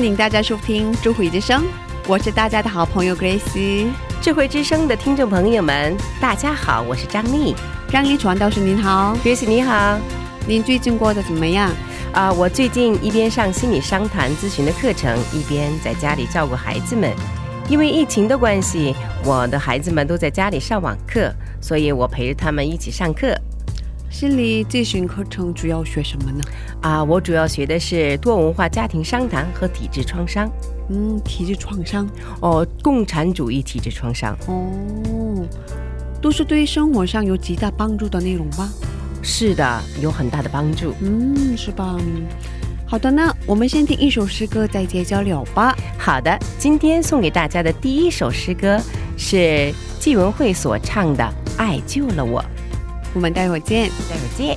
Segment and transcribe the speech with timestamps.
[0.00, 1.62] 欢迎大家收听《智慧之声》，
[2.08, 3.38] 我是大家的好朋友 Grace。
[4.22, 7.54] 《智慧之声》的听众朋友们，大家好，我是张丽。
[7.90, 9.98] 张丽传导师您好，Grace 你好，
[10.46, 11.70] 您最近过得怎么样？
[12.14, 17.14] 啊，我最近一边上心理商谈咨询的课程，一边在家里照顾孩子们。
[17.68, 23.38] 因为疫情的关系，我的孩子们都在家里上网课，所以我陪着他们一起上课。
[24.10, 26.42] 心理咨询课程主要学什么呢？
[26.82, 30.50] 啊，我主要学的是多文化家庭商谈和体质创伤。
[30.88, 32.06] 嗯，体质创伤？
[32.42, 34.36] 哦，共产主义体质创伤？
[34.48, 35.46] 哦，
[36.20, 38.68] 都是对生活上有极大帮助的内容吗？
[39.22, 40.92] 是的，有很大的帮助。
[41.00, 41.96] 嗯，是吧？
[42.84, 45.74] 好的，那我们先听一首诗歌，再结交聊吧。
[45.96, 48.76] 好的，今天送给大家的第一首诗歌
[49.16, 51.22] 是季文慧所唱的
[51.56, 52.42] 《爱救了我》。
[53.14, 53.90] 我们待会儿见。
[54.08, 54.56] 待会儿见。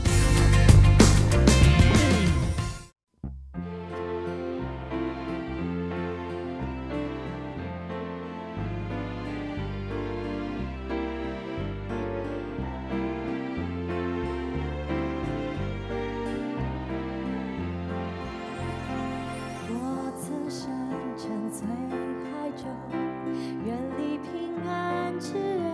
[19.70, 20.70] 我曾深
[21.18, 21.66] 沉醉
[22.30, 22.64] 海中
[23.66, 25.73] 远离平安之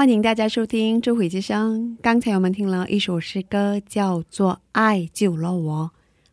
[0.00, 1.98] 欢迎大家收听《智慧之声》。
[2.02, 5.90] 刚才我们听了一首诗歌，叫做《爱救了我》。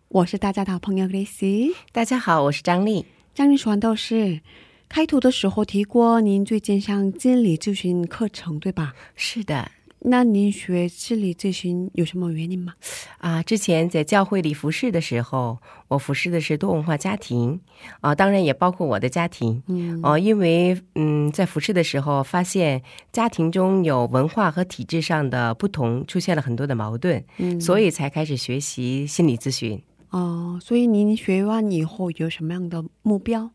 [0.07, 1.73] 我是大家的好朋友 Grace。
[1.91, 3.05] 大家好，我是张丽。
[3.35, 4.39] 张丽传道士，
[4.87, 8.93] 开头的时候提过，您最近上心理咨询课程，对吧？
[9.17, 12.73] 是的，那您学心理咨询有什么原因吗？
[13.17, 15.57] 啊，之前在教会里服侍的时候，
[15.87, 17.59] 我服侍的是多文化家庭，
[18.01, 19.61] 啊，当然也包括我的家庭。
[19.67, 29.81] 嗯哦、因为嗯，在服侍的时候发现家庭中有文化和体制上的不同，出现了很多的矛盾，嗯所以才开始学习心理咨询。
[30.11, 33.51] 哦，所以您学完以后有什么样的目标？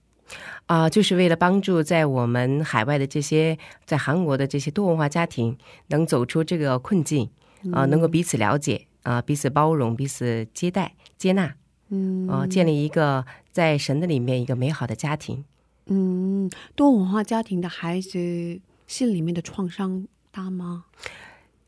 [0.67, 5.57] 啊、就是为了帮助在我们海外的这些在韩国的这些多文化家庭
[5.89, 7.29] 能走出这个困境，
[7.73, 11.55] 啊、能够彼此了解，啊、彼此包容，彼此接待、接纳，
[11.91, 15.45] 嗯啊、建立一个在神的里面一个美好的家庭。
[15.87, 20.85] 嗯，多文化家庭的孩子心里面的创伤大吗？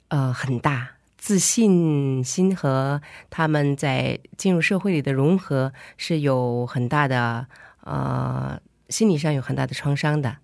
[0.09, 0.91] 呃，很大。
[1.17, 7.47] 自信心和他们在进入社会里的融合是有很大的
[7.85, 10.37] 呃心理上有很大的创伤的。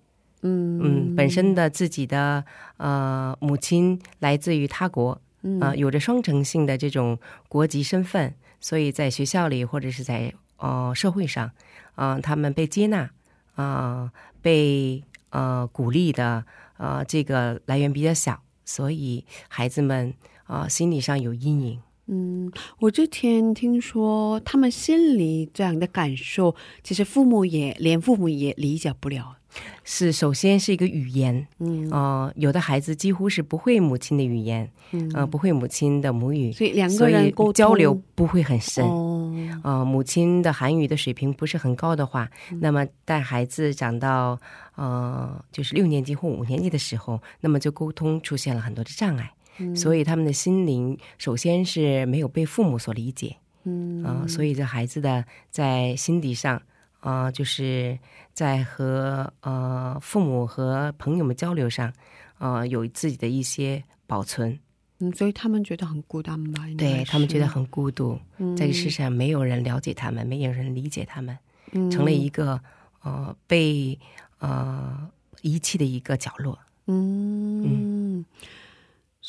[0.43, 2.43] 嗯嗯，本身的自己的
[2.79, 11.51] 呃母亲来自于他国，嗯呃，有着双重性的这种国籍身份，所以在学校里或者是在呃社会上，
[11.95, 13.11] 啊、他们被接纳，
[13.55, 16.43] 啊、被呃鼓励的
[16.79, 21.81] 呃这个来源比较小，所以孩子们啊、心理上有阴影。
[22.13, 22.51] 嗯，
[22.81, 29.37] 我之前听说他们心里这样的感受，其实父母也连父母也理解不了。
[29.85, 38.85] 是，首先是一个语言，嗯呃，有的孩子几乎是不会母亲的语言，嗯呃，不会母亲的母语，所以两个人交流不会很深。
[38.85, 39.33] 哦，
[39.65, 44.39] 呃，母亲的韩语的水平不是很高的话，嗯那么带孩子长到
[44.77, 49.77] 呃就是六年级或五年级的时候，那么就沟通出现了很多的障碍，嗯。
[49.77, 54.03] 所以他们的心灵首先是没有被父母所理解，嗯。
[54.03, 56.61] 啊、所以这孩子的在心底上，
[57.01, 57.99] 啊、就是
[58.33, 61.93] 在和呃父母和朋友们交流上，
[62.39, 64.59] 呃，有自己的一些保存，
[64.99, 66.67] 嗯，所以他们觉得很孤单吧？
[66.77, 68.57] 对他们觉得很孤独，嗯。
[68.57, 71.39] 在这世上没有人了解他们，没有人理解他们，
[71.73, 71.91] 嗯。
[71.91, 72.61] 成了一个
[73.03, 73.99] 呃被
[74.39, 75.09] 呃
[75.43, 76.59] 遗弃的一个角落。
[76.87, 78.25] 嗯，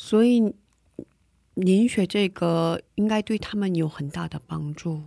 [0.04, 0.52] 所以
[1.54, 5.04] 您学这个应该对他们有很大的帮助。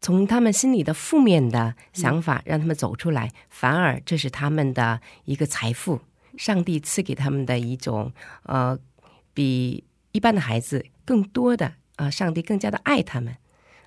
[0.00, 6.00] 从他们心里的负面的想法让他们走出来，反而这是他们的一个财富，
[6.38, 8.10] 上帝赐给他们的一种
[8.44, 8.78] 呃，
[9.34, 13.36] 比一般的孩子更多的啊、上帝更加的爱他们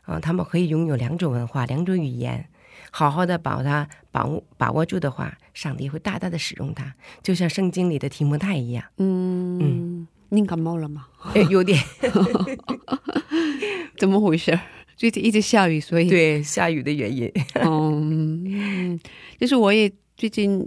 [0.04, 2.48] 啊，他们可以拥有两种文化、两种语言，
[2.92, 8.82] 好好的把它把握把握住的话，上帝会大大的使用它，就像圣经里的提摩太一样。
[8.96, 11.08] 嗯，您感冒了吗？
[11.36, 11.78] 哎，有点
[14.00, 14.58] 怎么回事？
[14.96, 17.30] 最近一直下雨，所以对下雨的原因。
[17.56, 18.98] 嗯，
[19.38, 20.66] 就是我也最近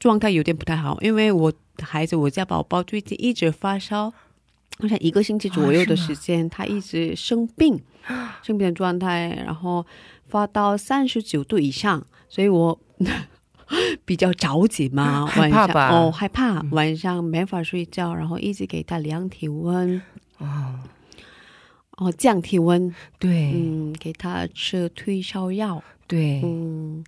[0.00, 4.12] 状态有点不太好，因为我的孩子，我家宝宝最近一直发烧，
[4.80, 7.80] 好像一个星期左右的时间，他一直生病，
[8.42, 9.86] 生病的状态，然后
[10.26, 12.80] 发到三十九度以上，所以我
[14.04, 15.66] 比较着急嘛， 害晚上。
[15.66, 15.88] 怕吧？
[15.90, 20.00] 哦害怕，晚上没法睡觉，然后一直给他量体温，
[20.38, 20.80] 哦，
[21.96, 25.82] 哦降体温，对、嗯，给他吃退烧药。
[26.06, 27.02] 对，嗯，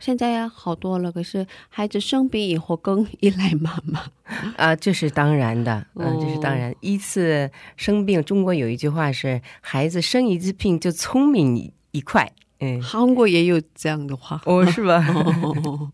[0.00, 4.04] 现在好多了，可是孩子生病以后更依赖妈妈。
[4.58, 6.74] 啊，这是当然的，嗯，这是当然。
[6.80, 12.00] 一次生病，中国有一句话是“孩子生一次病就聪明一一
[12.62, 15.04] 块”，嗯，韩国也有这样的话，哦，是吧？
[15.42, 15.92] 哦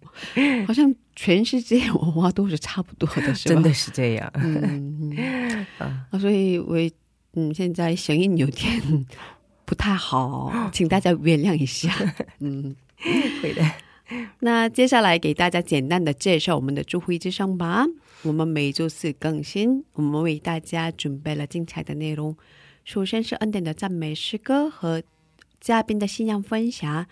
[0.67, 3.55] 好像全世界文化都是差不多的，是吧？
[3.55, 4.31] 真的，是这样。
[4.35, 5.67] 嗯，
[6.21, 6.77] 所以我
[7.35, 9.07] 嗯现在声音有点
[9.65, 11.93] 不太好， 请大家原谅一下。
[12.41, 12.75] 嗯，
[13.43, 13.63] 会的。
[14.41, 17.85] 那接下来给大家简单的介绍我们的智慧之声吧。
[18.23, 22.35] 我们每周四更新，我们为大家准备了精彩的内容。
[22.85, 25.03] 首先是恩典的赞美诗歌和
[25.61, 27.07] 嘉宾的信仰分享。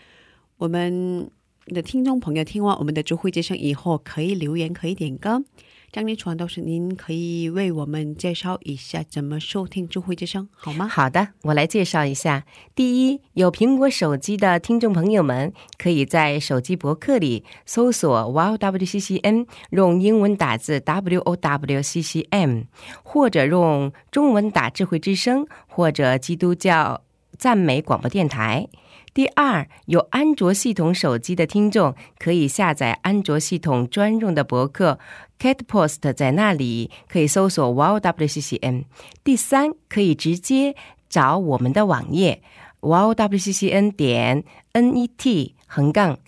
[0.58, 1.30] 我们
[1.66, 5.44] 的听众朋友听完我们的智慧之声以后，可以留言，可以点歌。
[5.92, 10.86] 张立传导师，您可以为我们介绍一下怎么收听智慧之声，好吗？
[10.86, 12.44] 好的，我来介绍一下。
[12.74, 22.64] 第一，有苹果手机的听众朋友们，可以在手机博客里搜索 “wow wccn”，用英文打字 “w o w c c m”，
[23.02, 27.00] 或者用中文打“智慧之声”或者基督教
[27.38, 28.68] 赞美广播电台。
[29.14, 34.98] 第二，有安卓系统手机的听众可以下载安卓系统专用的博客
[35.38, 38.84] Catpost，在那里可以搜索 wow c c n。
[39.24, 40.74] 第三，可以直接
[41.08, 42.42] 找我们的网页
[42.80, 46.18] Wow WCCN 点 net 横杠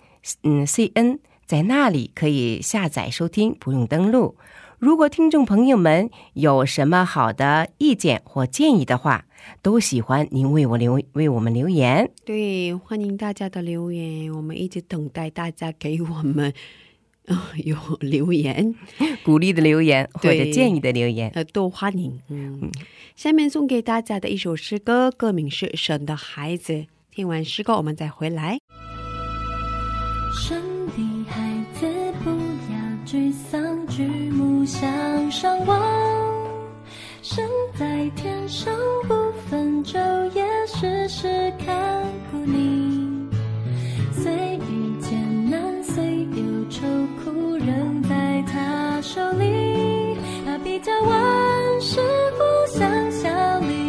[0.41, 4.35] 嗯 cn，在那里可以下载收听，不用登录。
[4.79, 9.25] 如果听众朋友们有什么好的意见或建议的话，
[9.61, 12.09] 都喜欢您为我留为我们留言。
[12.25, 16.53] 对，欢迎大家的留言，我们一直等待大家给我们、
[17.25, 18.75] 呃、有留言，
[19.23, 21.31] 鼓励的留言或者建议的留言。
[21.35, 22.19] 呃，都欢迎。
[22.29, 22.69] 嗯，
[23.15, 26.73] 下面送给大家的一首诗歌，歌名是《神的孩子》。
[27.11, 28.59] 听完诗歌，我们再回来。
[30.33, 31.85] 神的孩子，
[32.23, 36.08] 不要沮丧，举目向上望。
[37.31, 38.73] 身在天上
[39.07, 39.13] 不
[39.47, 39.99] 分昼
[40.33, 43.29] 夜，时时看顾你。
[44.11, 44.33] 虽
[44.67, 46.87] 遇艰难，虽有愁
[47.23, 50.17] 苦，仍在他手里。
[50.43, 51.99] 他比较万事
[52.31, 52.39] 不
[52.79, 53.88] 相效力，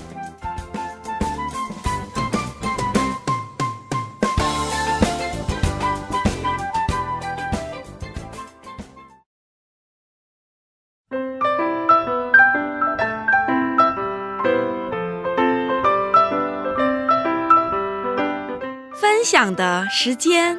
[19.41, 20.55] 分享的时间。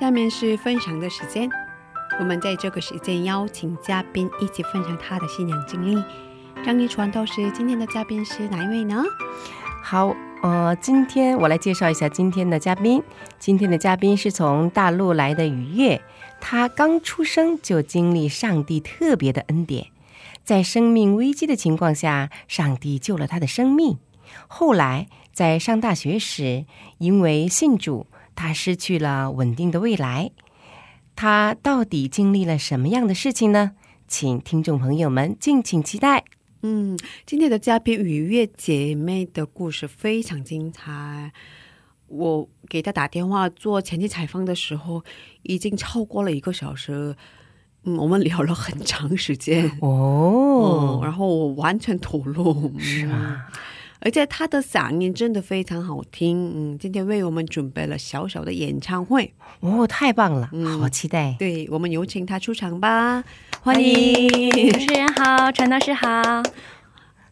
[0.00, 1.48] 下面是分享的时间，
[2.18, 6.02] 我们在这个时间邀请嘉宾一起分享他的信仰经历。
[6.64, 9.04] 张一传道师，今天的嘉宾是哪一位呢？
[9.84, 13.00] 好，呃，今天我来介绍一下今天的嘉宾。
[13.38, 16.02] 今天的嘉宾是从大陆来的雨月，
[16.40, 19.86] 他刚出生就经历上帝特别的恩典，
[20.44, 23.98] 在生命危机的情况下，上帝救了他的生命。
[24.48, 26.64] 后来在上大学时，
[26.98, 30.30] 因为信主，他失去了稳定的未来。
[31.14, 33.72] 他到底经历了什么样的事情呢？
[34.08, 36.24] 请听众朋友们敬请期待。
[36.62, 41.32] 嗯，今天的嘉宾雨月姐妹的故事非常精彩。
[42.08, 45.02] 我给她打电话做前期采访的时候，
[45.42, 47.16] 已经超过了一个小时。
[47.84, 53.46] 嗯，我们聊了很长时间哦嗯，然后我完全吐露，是吗？
[54.04, 56.72] 而且他的嗓音真的非常好听。
[56.74, 61.36] 嗯，今天为我们准备了小小的演唱会，哦，太棒了，嗯好期待。
[61.38, 63.22] 对我们有请他出场吧，
[63.60, 64.50] 欢迎！
[64.70, 66.42] 主持人好，陈老师好，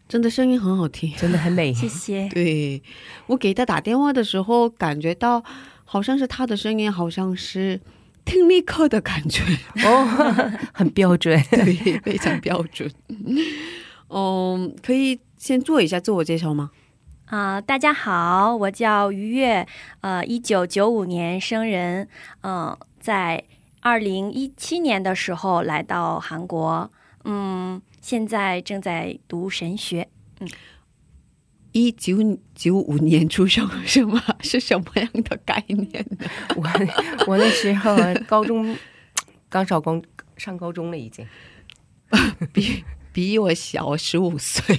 [0.09, 2.29] 真的声音很好听，真的很美， 谢谢。
[2.29, 2.81] 对
[3.27, 5.43] 我给他打电话的时候，感觉到
[5.85, 7.81] 好像是他的声音，好像是
[8.31, 9.43] 听力课的感觉，
[9.85, 10.07] 哦，
[10.73, 11.37] 很标准。
[11.51, 12.89] 对，非常标准。
[14.09, 16.71] 嗯， 可以先做一下自我介绍吗？
[17.25, 19.67] 啊、大家好，我叫于月，
[20.01, 22.07] 呃，一九九五年生人，
[22.43, 23.43] 嗯、在
[23.81, 26.89] 二零一七年的时候来到韩国，
[27.25, 30.07] 嗯，现在正在读神学。
[31.73, 32.17] 一九
[32.55, 34.23] 九五年出生是吗？
[34.41, 36.27] 是什么样的概念呢？
[36.57, 36.63] 我
[37.27, 38.77] 我那时候高中
[39.49, 40.01] 刚上高
[40.37, 41.27] 上高中了，已经。
[42.53, 44.79] 比比我小十五岁，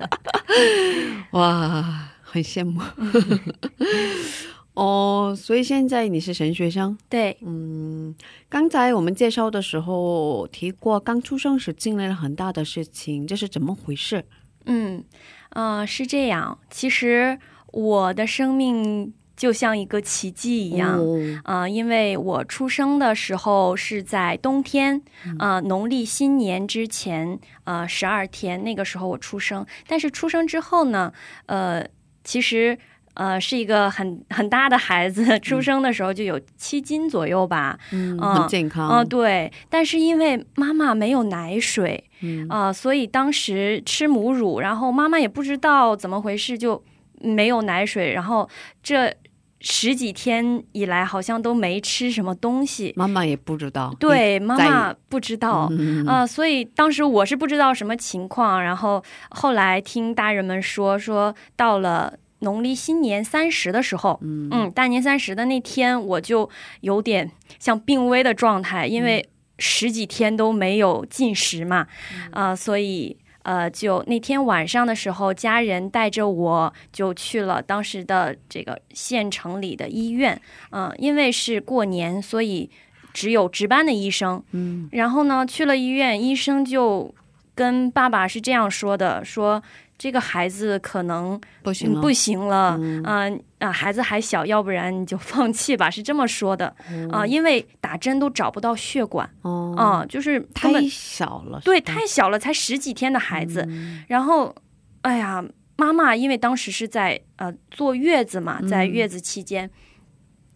[1.32, 2.80] 哇，很羡慕。
[4.72, 6.96] 哦，所以现在你是神学生？
[7.08, 8.14] 对，嗯，
[8.48, 14.24] 刚才我们介绍的时候提过，刚出生时经历了很大的事情，这是怎么回事？
[14.64, 15.04] 嗯，
[15.50, 16.58] 呃，是这样。
[16.70, 17.38] 其实
[17.72, 20.98] 我的生命就像一个奇迹一样。
[20.98, 25.02] 嗯呃，因为我出生的时候是在冬天，
[25.38, 29.66] 呃，农历新年之前，呃，十二天，那个时候我出生。
[29.86, 31.12] 但是出生之后呢，
[31.46, 31.86] 呃，
[32.24, 32.78] 其实。
[33.18, 37.76] 呃，是一个很很大的孩子，出生的时候就有七斤左右吧。
[37.90, 38.88] 嗯，嗯很健康。
[38.88, 39.52] 嗯、对。
[39.68, 46.80] 但是因为妈妈没有奶水，嗯啊、所以当时吃母乳，然后妈妈也不知道怎么回事，就
[47.20, 48.48] 没有奶水，然后
[48.84, 49.12] 这
[49.60, 52.92] 十几天以来好像都没吃什么东西。
[52.94, 53.92] 妈妈也不知道。
[53.98, 55.66] 对，妈妈不知道。
[55.72, 66.48] 嗯啊、所以当时我是不知道什么情况，然后后来听大人们说，说到了农历新年三十的时候，嗯大年三十的那天，我就
[66.80, 71.86] 有点像病危的状态，因为十几天都没有进食嘛，
[72.32, 73.16] 啊、所以。
[73.44, 80.38] 呃，就那天晚上的时候，家人带着我就去了当时的这个县城里的医院。
[80.70, 82.68] 嗯、因为是过年，所以
[83.14, 84.42] 只有值班的医生。
[84.52, 87.14] 嗯然后呢，去了医院，医生就
[87.54, 89.62] 跟爸爸是这样说的：说
[89.98, 93.02] 这个孩子可能不行了，不行了，嗯。
[93.04, 96.72] 嗯啊、孩子还小，要不然你就 放弃吧，是这么说的
[97.10, 104.04] 啊、因为打针都找不到血管哦，啊、就是太小了，对太小了，才十几天的孩子，嗯。
[104.06, 104.54] 然后，
[105.02, 105.44] 哎呀，
[105.76, 108.90] 妈妈因为当时是在呃坐月子嘛，在嗯。
[108.90, 109.68] 月子期间。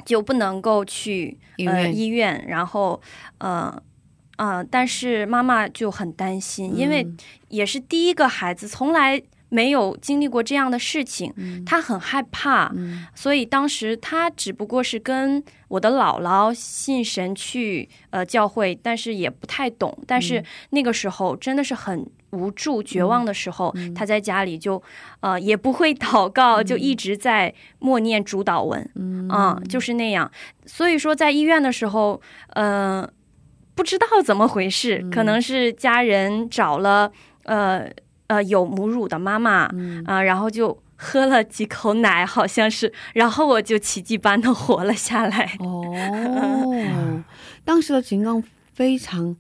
[0.05, 3.01] 就不能够去呃医院医院，然后
[3.39, 3.73] 呃
[4.37, 7.17] 呃，但是妈妈就很担心，因为嗯。
[7.49, 11.31] 也是第一个孩子，从来没有经历过这样的事情，
[11.67, 13.07] 她很害怕，嗯。
[13.15, 19.95] 所以当时她只不过是跟我的姥姥信神去呃教会，但是也不太懂。
[20.07, 24.07] 但是那个时候真的是很无助、绝望的时候，她。
[24.07, 24.83] 在家里就
[25.21, 29.29] 呃也不会祷告，就一直在默念主导文，嗯。
[29.29, 30.31] 啊、就是那样。
[30.65, 32.19] 所以说在医院的时候，
[32.55, 33.07] 呃，
[33.75, 37.11] 不知道怎么回事，可能是家人找了
[37.45, 37.89] 呃
[38.27, 39.69] 呃有母乳的妈妈，
[40.05, 45.57] 啊、然后就喝了几口奶，好像是，然后我就奇迹般的活了下来。
[45.59, 47.25] 哦，
[47.65, 49.35] 当时的情况非常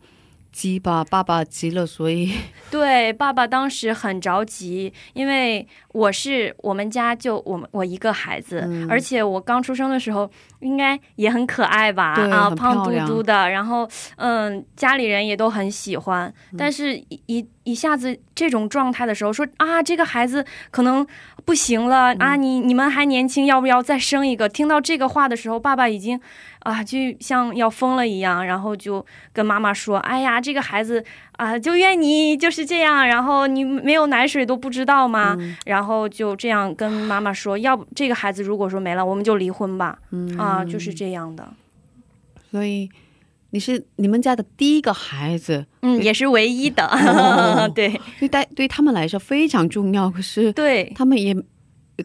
[0.53, 2.31] 急吧，爸爸急了，所以
[2.71, 8.87] 对，爸爸当时很着急，因为我是我们家就我们我一个孩子，嗯。
[8.91, 16.57] 而且我刚出生的时候应该也很可爱吧，啊，胖嘟嘟的，然后嗯，家里人也都很喜欢，嗯。
[16.59, 21.07] 但是一一一下子这种状态的时候，说啊，这个孩子可能
[21.45, 22.19] 不行了、嗯。
[22.19, 24.49] 啊，你你们还年轻，要不要再生一个？
[24.49, 26.21] 听到这个话的时候，爸爸已经
[26.63, 39.99] 啊，就像要疯了一样，然后就跟妈妈说：“哎呀，这个孩子啊，就怨你就是这样，然后你没有奶水都不知道吗？”嗯然后就这样跟妈妈说：“要不这个孩子如果说没了，我们就离婚吧。
[40.11, 41.49] 嗯啊，就是这样的。
[42.51, 42.89] 所以
[43.51, 50.93] 你是你们家的第一个孩子，嗯，也是唯一的，哦 对对对对他们来说非常重要，可是对。
[50.95, 51.35] 他们也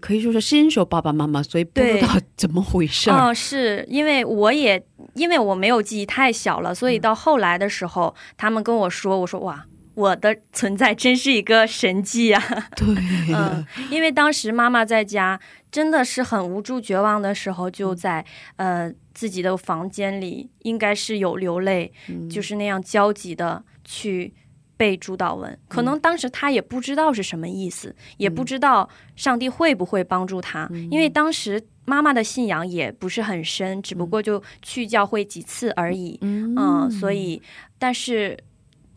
[0.02, 12.43] 可以说是新手爸爸妈妈，所以不知道 怎么回事是因为我也因为我没有记忆太小了，所以到后来的时候，他们跟我说，我说哇，我的存在真是一个神迹啊！
[12.76, 12.88] 对，
[13.34, 15.39] 嗯，因为当时妈妈在家
[15.71, 18.23] 真的是很无助、绝望的时候，就在
[18.58, 21.91] 呃自己的房间里，应该是有流泪，
[22.30, 24.34] 就是那样焦急的去
[24.78, 37.42] 背主祷文，可能当时他也不知道是什么意思，也不知道上帝会不会帮助他，因为当时妈妈的信仰也不是很深，只不过就去教会几次而已，嗯，所以
[37.78, 38.38] 但是。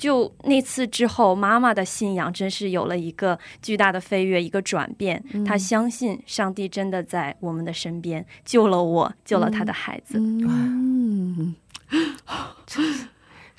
[0.01, 5.23] 就那次之后，妈妈的信仰真是有了一个巨大的飞跃，一个转变。
[5.45, 10.19] 她相信上帝真的在我们的身边，救了我，救了她的孩子。
[10.19, 11.55] 嗯，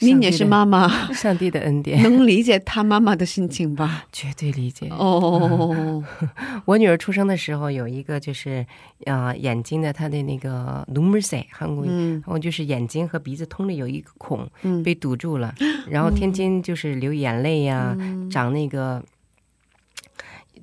[0.01, 4.05] 你也是妈妈， 上帝的恩典，能理解她妈妈的心情吧？
[4.11, 4.87] 绝对理解。
[4.89, 6.03] 哦，
[6.65, 8.65] 我女儿出生的时候有一个就是
[9.05, 14.49] 啊眼睛的，她的那个努梅塞，韩语，然后就是眼睛和鼻子通着有一个孔
[14.83, 15.53] 被堵住了，
[15.87, 17.95] 然后天天就是流眼泪呀，
[18.31, 19.03] 长那个，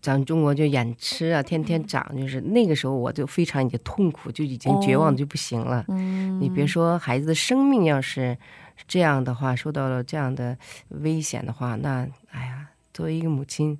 [0.03, 5.85] 咱中国就眼痴啊，天天长，就是那个时候我就非常的痛苦，就已经绝望就不行了。
[6.40, 8.37] 你别说孩子的生命要是。
[8.87, 10.57] 这样的话，受到了这样的
[10.88, 13.79] 危险的话，那哎呀，作为一个母亲，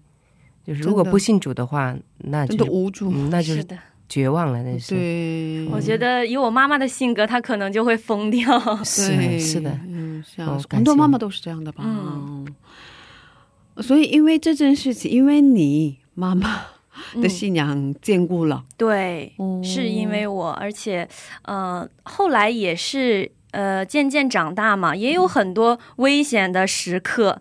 [0.65, 3.67] 就是如果不信主的话，那就无助，那就是
[4.09, 4.63] 绝望了。
[4.63, 8.85] 那是对，我觉得以我妈妈的性格，她可能就会疯掉。
[8.85, 10.25] 是是的，嗯，
[10.69, 11.85] 很多妈妈都是这样的吧？
[11.87, 12.47] 嗯，
[13.83, 15.99] 所以因为这件事情，因为你。
[16.19, 16.63] 妈妈
[17.23, 19.33] 的信仰坚固了，对，
[19.63, 21.09] 是因为我，而且，
[21.43, 27.41] 呃，后来也是，呃，渐渐长大嘛，也有很多危险的时刻，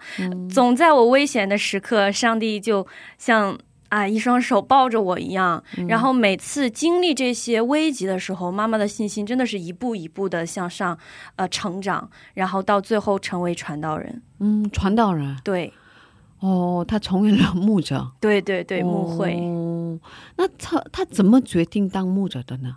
[0.50, 3.58] 总在我危险的时刻，上帝就像
[3.90, 10.98] 啊一双手抱着我一样，然后每次经历这些危急的时候，妈妈的信心真的是一步一步的向上，
[11.36, 15.74] 呃，成长，然后到最后成为传道人，嗯，传道人，对。
[16.40, 18.12] 哦，他成为了牧者。
[18.20, 19.34] 对对对，牧会。
[19.40, 20.00] 哦
[20.36, 22.76] 那他他怎么决定当牧者的呢？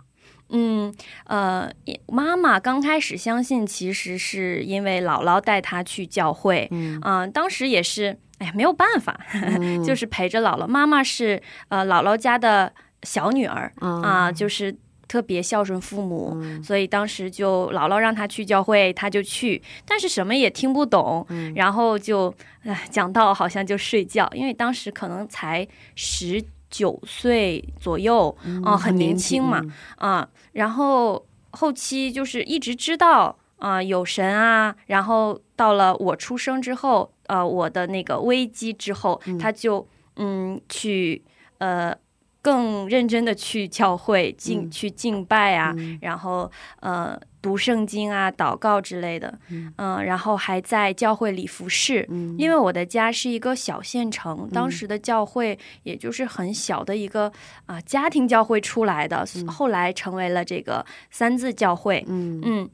[0.51, 0.93] 嗯
[1.25, 1.71] 呃，
[2.07, 6.67] 妈妈刚开始相信，其实是因为姥姥带她去教会。
[6.71, 9.19] 嗯当时也是，哎呀，没有办法，
[9.85, 10.67] 就是陪着姥姥。
[10.67, 12.71] 妈妈是呃姥姥家的
[13.03, 14.75] 小女儿啊，就是。
[15.11, 22.33] 特别孝顺父母，所以当时就姥姥让她去教会，她就去，但是什么也听不懂，然后就
[22.63, 29.61] 唉讲到好像就睡觉，因为当时可能才十九岁左右啊，很年轻嘛
[29.97, 41.23] 啊，然后后期就是一直知道啊有神啊，然后到了我出生之后，呃，我的那个危机之后，他就嗯去
[41.59, 41.95] 呃。
[42.43, 52.07] 更认真的去教会敬去敬拜啊，然后呃读圣经啊、祷告之类的，嗯，然后还在教会里服侍。
[52.37, 57.31] 因为我的家是一个小县城，当时的教会也就是很小的一个
[57.65, 62.05] 啊家庭教会出来的，后来成为了这个三字教会。
[62.07, 62.41] 嗯。
[62.43, 62.69] 嗯，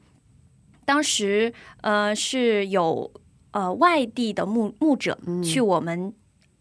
[0.84, 3.10] 当时呃是有
[3.52, 6.12] 呃外地的牧牧者去我们。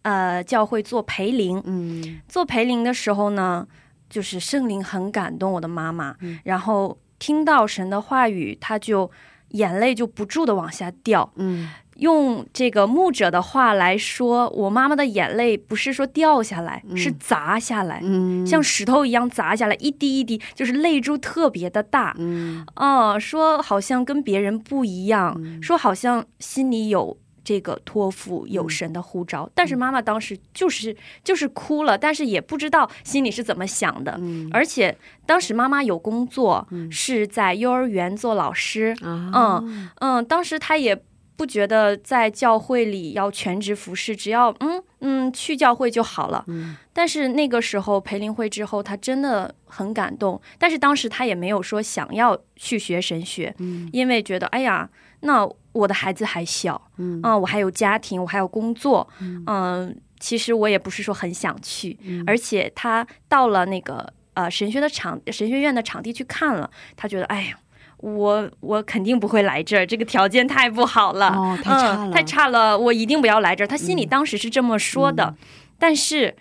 [0.04, 3.67] 呃，教会做陪灵，嗯，做陪灵的时候呢，
[4.10, 6.15] 就是圣灵很感动我的妈妈，
[6.46, 9.10] 然后听到神的话语，他就
[9.50, 27.18] 眼泪就不住的往下掉，嗯，用这个牧者的话来说，我妈妈的眼泪不是说掉下来，是砸下来，嗯，像石头一样砸下来，一滴一滴，就是泪珠特别的大，嗯，哦，说好像跟别人不一样，说好像心里有。
[27.48, 34.20] 这个托付有神的呼召，但是妈妈当时就是就是哭了，但是也不知道心里是怎么想的。
[34.52, 34.94] 而且
[35.26, 38.94] 当时妈妈有工作，是在幼儿园做老师。
[39.02, 40.94] 嗯嗯，当时她也
[41.38, 46.44] 不觉得在教会里要全职服侍，只要嗯嗯去教会就好了。
[46.92, 50.42] 但是那个时候培灵会之后，她真的很感动。
[50.60, 53.56] 但是当时她也没有说想要去学神学，
[53.94, 54.90] 因为觉得哎呀。
[55.22, 59.08] 那我的孩子还小，嗯，我还有家庭，我还有工作，
[59.46, 67.60] 嗯，其实我也不是说很想去，而且他到了那个呃神学的场神学院的场地去看了，他觉得哎呀，
[67.98, 73.68] 我我肯定不会来这儿，这个条件太不好了，哦，太差了，太差了，我一定不要来这儿。
[73.68, 75.36] 他心里当时是这么说的，
[75.78, 76.36] 但是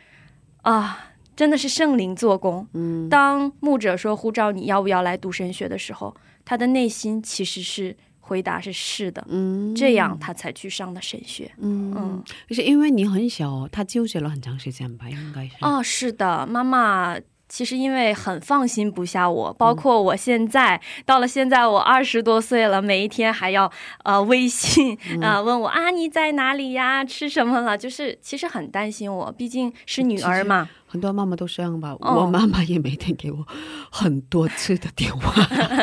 [0.63, 7.97] 啊，真的是圣灵做工，嗯，当牧者说呼召你要不要来读神学的时候，他的内心其实是。
[8.27, 11.95] 回答是是的，嗯，这样他才去上的神学，嗯。
[11.97, 15.55] 嗯，就是因为你很小，他纠结了很长时间吧，应该是。
[15.61, 17.17] 哦，是的，妈妈
[17.49, 23.71] 其实因为很放心不下我，包括我现在到了现在我二十多岁了，每一天还要
[24.03, 30.69] 呃微信啊问我啊你在哪里呀，吃什么了，就是其实很担心我，毕竟是女儿嘛。
[30.97, 31.95] 很多妈妈都这样吧。
[32.01, 33.47] 哦我妈妈也每天给我
[33.91, 35.43] 很多次的电话。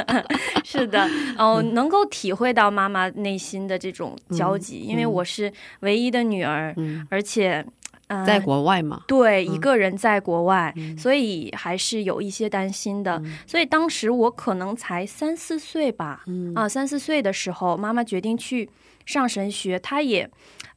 [0.65, 7.63] 是的，哦，能够体会到妈妈内心的这种焦急，因为我是唯一的女儿，嗯，而且。
[8.07, 13.17] 呃在国外嘛，对，嗯一个人在国外，嗯所以还是有一些担心的。
[13.23, 18.69] 嗯所以当时我可能才三四岁吧，嗯啊，三四岁的时候，妈妈决定去
[19.05, 20.29] 上神学，她也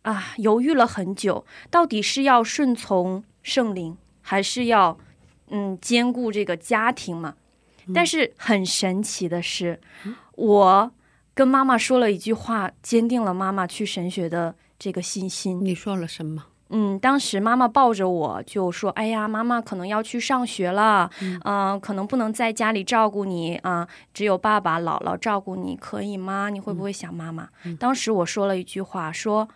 [0.02, 4.98] 啊犹豫了很久，到底是要顺从圣灵，还是要
[5.50, 7.34] 嗯兼顾这个家庭嘛？
[7.86, 9.80] 嗯但是很神奇的是，
[10.34, 10.90] 我
[11.32, 15.64] 跟妈妈说了一句话，坚定了妈妈去神学的这个信心。
[15.64, 16.46] 你说了什么？
[16.70, 21.08] 嗯，当时妈妈抱着我就说：“哎呀，妈妈可能要去上学了，
[21.44, 26.50] 嗯、可能不能在家里照顾你啊、只有爸爸、姥姥照顾你，可以吗？
[26.50, 29.48] 你会不会想妈妈？”当时我说了一句话，说：“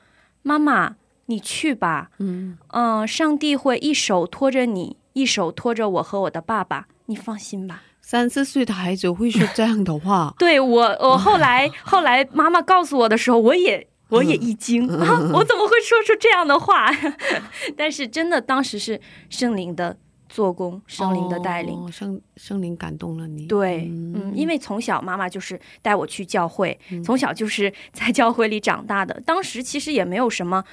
[0.42, 0.94] 妈妈，
[1.30, 16.90] 你去吧，嗯，嗯、上帝会一手托着你，一手托着我和我的爸爸，你放心吧。”三四岁的孩子会说这样的话， 对我，我后来后来妈妈告诉我的时候，我也我也一惊、啊，我怎么会说出这样的话？
[17.76, 19.96] 但是真的，当时是圣灵的
[20.28, 21.74] 做工，圣灵的带领。
[21.74, 23.46] 哦圣圣灵感动了你。
[23.46, 29.20] 对，嗯嗯，因为从小妈妈就是带我去教会，从小就是在教会里长大的。
[29.24, 30.64] 当时其实也没有什么，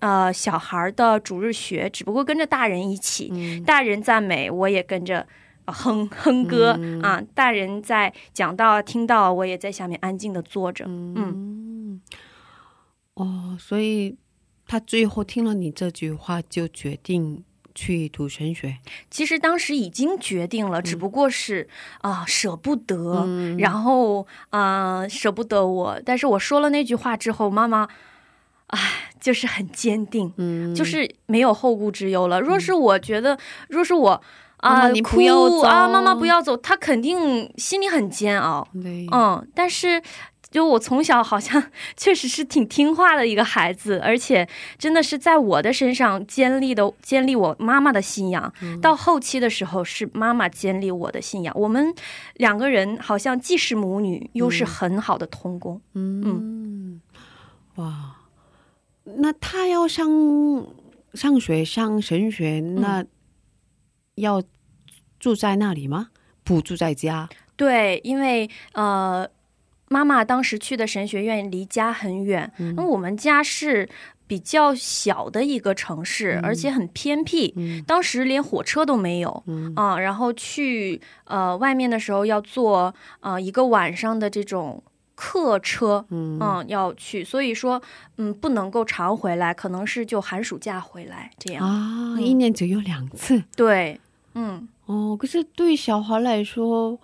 [0.00, 5.26] 呃，小孩的主日学，只不过跟着大人一起，嗯大人赞美，我也跟着。
[5.66, 7.22] 呃哼哼歌、嗯啊！
[7.34, 10.84] 大人在讲到听到，我也在下面安静的坐着。
[10.86, 12.00] 嗯嗯，
[13.14, 14.14] 哦，所以
[14.66, 17.42] 他最后听了你这句话，就决定
[17.74, 18.76] 去读神学。
[19.10, 21.66] 其实当时已经决定了，只不过是
[22.02, 25.98] 啊、舍不得，嗯然后啊、呃舍不得我。
[26.04, 27.88] 但是我说了那句话之后，妈妈
[28.74, 28.80] 啊
[29.20, 32.40] 就是很坚定，嗯，就是没有后顾之忧了。
[32.40, 34.20] 若是我觉得，若是我
[34.58, 38.66] 啊、哭不要走啊，妈妈不要走，她肯定心里很煎熬。
[39.12, 40.02] 嗯，但是
[40.50, 41.62] 就我从小好像
[41.96, 48.52] 确实是挺听话的一个孩子，而且真的是在我的身上建立的建立我妈妈的信仰。
[48.80, 51.54] 到后期的时候，是妈妈建立我的信仰。
[51.58, 51.94] 我们
[52.36, 55.80] 两个人好像既是母女，又是很好的同工。
[55.94, 57.00] 嗯，
[57.76, 58.16] 哇，
[59.04, 60.08] 那他要上
[61.14, 63.04] 上学上神学，那
[64.16, 64.42] 要
[65.18, 66.08] 住在那里吗？
[66.42, 67.28] 不住在家？
[67.56, 69.28] 对，因为呃，
[69.88, 73.88] 妈妈当时去的神学院离家很远，那、我们家是。
[74.26, 84.82] 比较小的一个城市，而且很偏僻，嗯当时连火车都没有，嗯啊，然后去呃外面的时候要坐呃一个晚上的这种
[85.14, 86.38] 客车，嗯。
[86.40, 87.80] 嗯，要去，所以说
[88.16, 91.66] 嗯不能够常回来，可能是就寒暑假回来这样。
[91.66, 92.22] 啊，嗯。
[92.22, 93.42] 一年只有两次。
[93.56, 94.00] 对，
[94.34, 95.16] 嗯，哦。
[95.18, 96.98] 可是对小孩来说，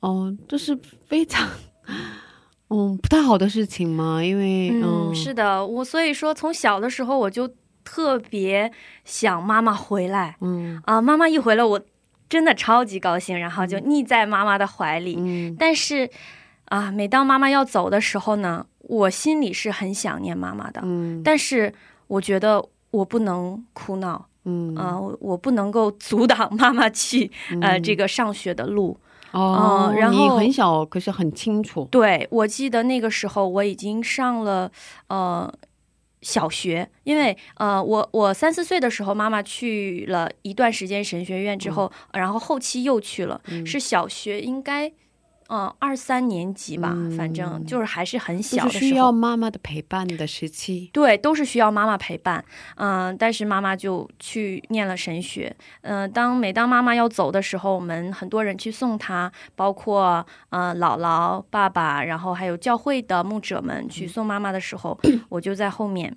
[0.00, 1.48] 哦，这是非常
[2.70, 5.14] 嗯不太好的事情嘛，因为嗯，嗯。
[5.14, 7.48] 是的，我所以说从小的时候我就
[7.82, 8.70] 特别
[9.04, 10.36] 想妈妈回来。
[10.40, 10.80] 嗯。
[10.86, 11.80] 啊，妈妈一回来我
[12.28, 15.16] 真的超级高兴，然后就腻在妈妈的怀里。
[15.18, 15.54] 嗯。
[15.58, 16.08] 但是
[16.74, 21.22] 啊，每当妈妈要走的时候呢，我心里是很想念妈妈的，嗯。
[21.22, 21.72] 但是
[22.08, 24.26] 我觉得我不能哭闹。
[24.44, 24.74] 嗯。
[24.74, 28.98] 啊、我我不能够阻挡妈妈去呃这个上学的路。
[29.30, 34.70] 哦，嗯然后你很小，可是很清楚，对我记得那个时候我已经上了
[35.08, 35.52] 呃
[36.22, 44.92] 小学，因为呃我我三四岁的时候妈妈去了一段时间神学院之后，然后后期又去了，是小学应该
[45.48, 48.80] 嗯二三年级吧，嗯反正就是还是很小的时候。
[48.80, 50.90] 需要妈妈的陪伴的时期。
[50.92, 52.44] 对，都是需要妈妈陪伴，
[52.76, 66.16] 嗯、但是妈妈就去念了神学，嗯、当每当妈妈要走的时候，我们很多人去送她，包括呃姥姥、爸爸，然后还有教会的牧者们去送妈妈的时候，我就在后面。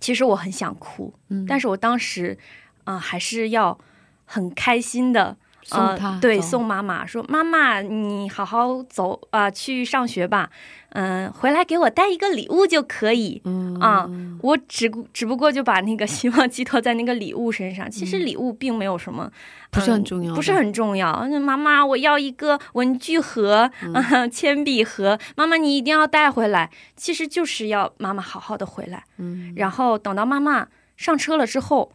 [0.00, 2.38] 其实我很想哭，嗯但是我当时
[2.84, 3.76] 啊、还是要
[4.24, 5.36] 很开心的
[5.66, 10.48] 送她呃、对，送妈妈说：“妈妈，你好好走啊、去上学吧，
[10.90, 13.76] 嗯、回来给我带一个礼物就可以。”嗯。
[13.80, 14.08] 啊
[14.42, 19.32] 我只只不过就把那个希望寄托在那个礼物身上，其实礼物并没有什么，嗯
[19.72, 21.26] 不是很重要不是很重要。
[21.28, 24.30] 那妈妈，我要一个文具盒、嗯。
[24.30, 26.70] 铅笔盒，妈妈你一定要带回来。
[26.94, 29.52] 其实就是要妈妈好好的回来，嗯。
[29.56, 31.92] 然后等到妈妈上车了之后，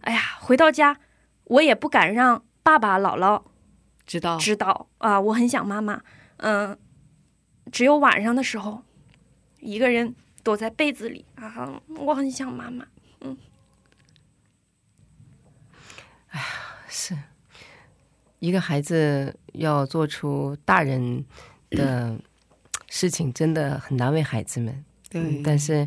[0.00, 0.96] 哎呀，回到家
[1.44, 3.40] 我也不敢让爸爸姥姥
[4.04, 6.02] 知道知道啊，我很想妈妈。
[6.38, 6.76] 嗯，
[7.70, 8.82] 只有晚上的时候，
[9.60, 12.86] 一个人躲在被子里啊，我很想妈妈。
[13.20, 13.36] 嗯，
[16.30, 16.46] 哎呀
[16.88, 17.16] 是
[18.38, 21.24] 一个孩子要做出大人
[21.70, 22.18] 的
[22.88, 24.84] 事情，真的很难为孩子们。
[25.10, 25.86] 对嗯，但是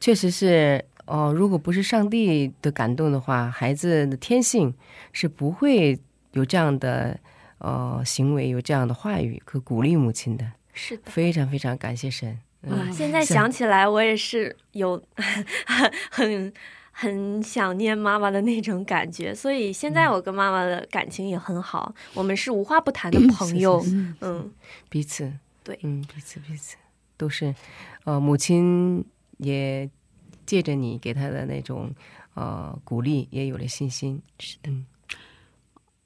[0.00, 4.74] 确实是，哦、如果不是上帝的感动的话，孩子的天性
[5.12, 5.98] 是不会
[6.32, 7.18] 有这样的
[7.58, 10.44] 呃行为，有这样的话语可鼓励母亲的。
[10.72, 11.10] 是的。
[11.10, 12.38] 非常非常感谢神。
[12.62, 15.00] 嗯，啊，现在想起来，我也是有
[16.10, 16.52] 很
[16.90, 23.80] 很想念妈妈的那种感觉，所以现在我跟妈妈的感情也很好，我们是无话不谈的朋友。
[23.82, 24.14] 是是是。
[24.22, 24.52] 嗯，
[24.88, 25.32] 彼此。
[25.62, 25.78] 对。
[25.82, 26.76] 嗯，彼此彼此。
[27.16, 27.54] 都是，
[28.04, 29.04] 呃，母亲
[29.38, 29.88] 也
[30.46, 31.92] 借着你给她的那种
[32.34, 34.22] 呃鼓励，也有了信心。
[34.38, 34.86] 是的，嗯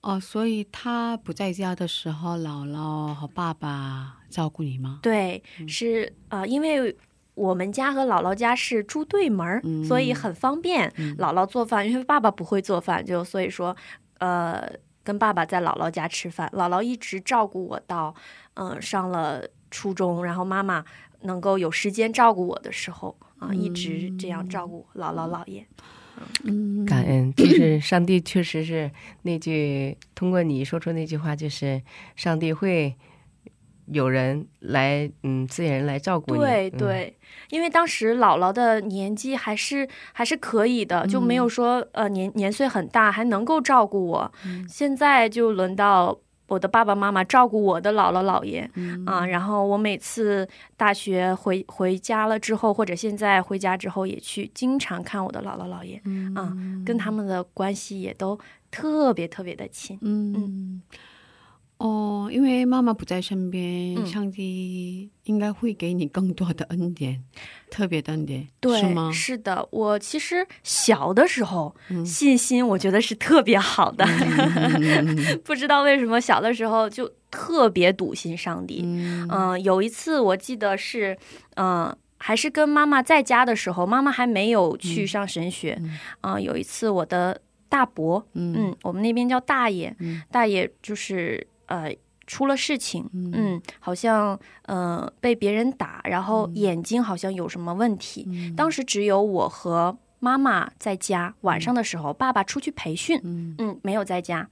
[0.03, 5.01] 哦，所以他不在家的时候，姥姥和爸爸照顾你吗？
[5.03, 6.97] 对，是呃，因为。
[7.35, 10.87] 我们家和姥姥家是住对门儿，嗯所以很方便。
[11.17, 13.75] 姥姥做饭，因为爸爸不会做饭，就所以说，
[14.19, 14.71] 呃，
[15.03, 16.47] 跟爸爸在姥姥家吃饭。
[16.55, 18.15] 姥姥一直照顾我到，
[18.53, 20.85] 嗯、上了初中，然后妈妈
[21.23, 25.67] 能够有时间照顾我的时候啊、一直这样照顾姥姥姥爷。
[25.79, 25.85] 嗯，
[26.87, 28.91] 感恩，就是上帝确实是
[29.23, 31.81] 那句通过你说出那句话，就是
[32.17, 32.95] 上帝会
[33.87, 36.41] 有人来，嗯，自己人来照顾你。
[36.41, 37.17] 嗯，对对，
[37.51, 44.33] 因为当时姥姥的年纪还是还是可以的，就没有说呃年年岁很大还能够照顾我。
[44.69, 46.19] 现在就轮到
[46.53, 48.71] 我的爸爸妈妈照顾我的姥姥姥爷、
[49.07, 50.47] 啊，然后我每次
[50.77, 55.97] 大学回回家了之后，或者现在回家之后，也去经常看我的姥姥姥爷、
[56.35, 58.39] 啊，跟他们的关系也都
[58.71, 59.99] 特别特别的亲。
[60.03, 60.83] 嗯，
[61.83, 67.21] 哦，因为妈妈不在身边，嗯上帝应该会给你更多的恩典，
[67.71, 69.11] 特别的恩典，对，是吗？
[69.13, 74.07] 是的，我其实小的时候、嗯信心，我觉得是特别好的。
[75.45, 78.83] 不知道为什么小的时候就特别笃信上帝。
[78.85, 81.19] 嗯嗯、有一次我记得是，
[81.57, 85.81] 嗯、还是跟妈妈在家的时候，妈妈还没有去上神学。
[86.21, 91.95] 嗯、有一次我的大伯，嗯嗯，我们那边叫大爷，嗯大爷就是呃
[92.27, 98.25] 出了事情，嗯好像呃被别人打，然后眼睛好像有什么问题。
[98.29, 104.49] 嗯当时只有我和妈妈在家，晚上的时候，爸爸出去培训，嗯嗯，没有在家。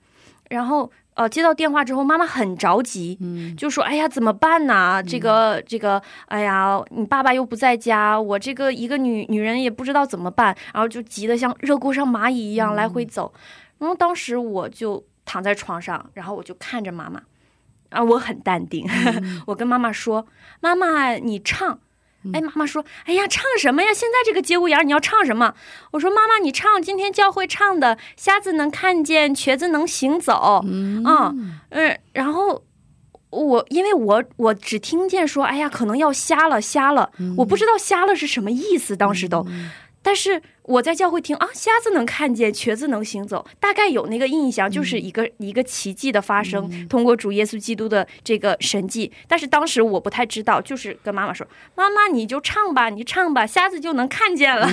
[0.48, 5.00] 然后呃，接到电话之后，妈妈很着急，嗯就说：“哎呀，怎么办呢？
[5.00, 13.32] 这个这个，哎呀，你爸爸又不在家，我这个一个女女人也不知道怎么办。”然后就急得像热锅上蚂蚁一样来回走。
[13.78, 17.22] 然后当时我就躺在床上，然后我就看着妈妈，
[17.90, 18.84] 啊，我很淡定，
[19.46, 20.26] 我跟妈妈说
[20.60, 21.78] ：“妈妈，你唱。”
[22.34, 23.94] 哎，妈妈说：“哎呀，唱什么呀？
[23.94, 25.54] 现在这个节骨眼儿，你要唱什么？”
[25.92, 31.02] 我说：“妈妈，你唱今天教会唱的，瞎子能看见，瘸子能行走。”嗯
[31.70, 32.64] 嗯，然后
[33.30, 39.46] 我因为我我只听见说，哎呀，可能要瞎了，瞎了，我不知道瞎了是什么意思，当时都。
[40.02, 49.12] 但是我在教会听啊，瞎子能看见，瘸子能行走，大概有那个印象，就是一个、一个奇迹的发生，通过主耶稣基督的这个神迹。
[49.28, 51.46] 但是当时我不太知道，就是跟妈妈说
[51.76, 54.68] ：“妈妈，你就唱吧，你唱吧，瞎子就能看见了。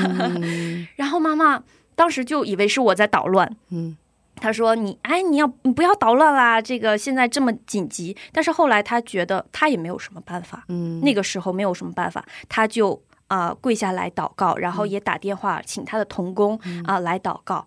[0.96, 1.64] 然后妈妈
[1.96, 3.98] 当时就以为是我在捣乱，嗯
[4.40, 17.66] 他说你：“哎，你要你不要捣乱啦，这个现在这么紧急。”但是后来他觉得他也没有什么办法，嗯那个时候没有什么办法，他就啊、呃跪下来祷告，然后也打电话请他的童工啊、来祷告。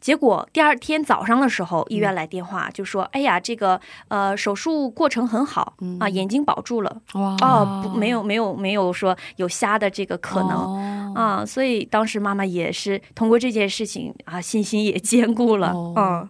[0.00, 10.50] 结果第二天早上的时候，医院来电话就说：“哎呀，这个呃手术过程很好啊、眼睛保住了哇哦，不没有没有没有说有瞎的这个可能。
[10.50, 15.70] 哦啊，所以当时妈妈也是通过这件事情啊，信心也坚固了。
[15.72, 16.28] 哦嗯，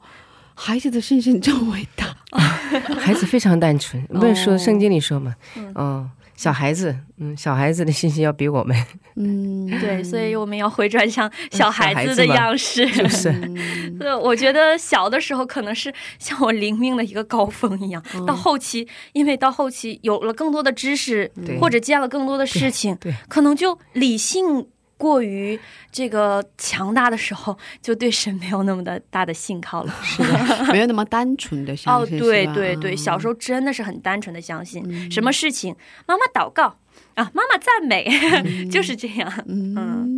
[0.54, 2.14] 孩子的信心真伟大。
[3.00, 5.34] 孩子非常单纯， 不是说哦圣经里说嘛，
[5.74, 8.76] 嗯，小孩子，嗯，小孩子的信息要比我们，
[9.16, 12.84] 嗯， 对，所以我们要回转向小孩子的样式。
[12.90, 13.32] 就是。
[13.98, 21.58] 对，我觉得小的时候可能是像我灵命的一个高峰一样，到后期，因为到后期有了更多的知识，对。
[21.60, 24.66] 或者见了更多的事情，可能就理性
[24.96, 25.58] 过于
[25.90, 29.94] 这个强大的时候，就对神没有那么的大的信靠了。
[30.02, 35.74] 是的，没有那么单纯的相信哦，对对对，小时候真的是很单纯的相信，什么事情
[36.06, 36.76] 妈妈祷告
[37.14, 38.08] 啊，妈妈赞美，
[38.70, 39.32] 就是这样。
[39.46, 40.13] 嗯，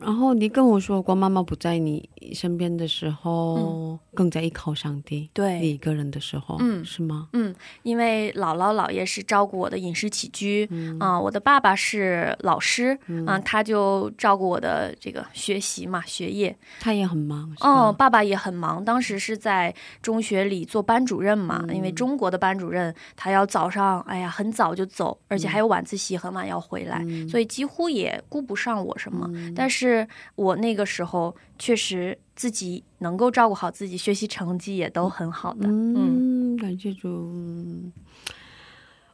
[0.00, 5.28] 然后你跟我说过，妈妈不在你身边的时候，更加依靠上帝。
[5.32, 7.28] 对你一个人的时候，嗯是吗？
[7.32, 10.68] 嗯，因为姥姥姥爷是照顾我的饮食起居，
[11.00, 16.56] 啊、我的爸爸是老师，嗯、他就照顾我的这个学习嘛，学业。
[16.80, 29.28] 他也很忙，哦，爸爸也很忙，当时是在中学里做班主任嘛，因为中国的班主任他要早上，哎呀很早就走，而且还有晚自习，很晚要回来，所以几乎也顾不上我什么。
[29.56, 29.87] 但是
[30.34, 35.68] 我那个时候确实自己能够照顾好自己，学习成绩也都很好的。
[35.68, 37.08] 嗯嗯，感谢主。
[37.08, 37.92] 嗯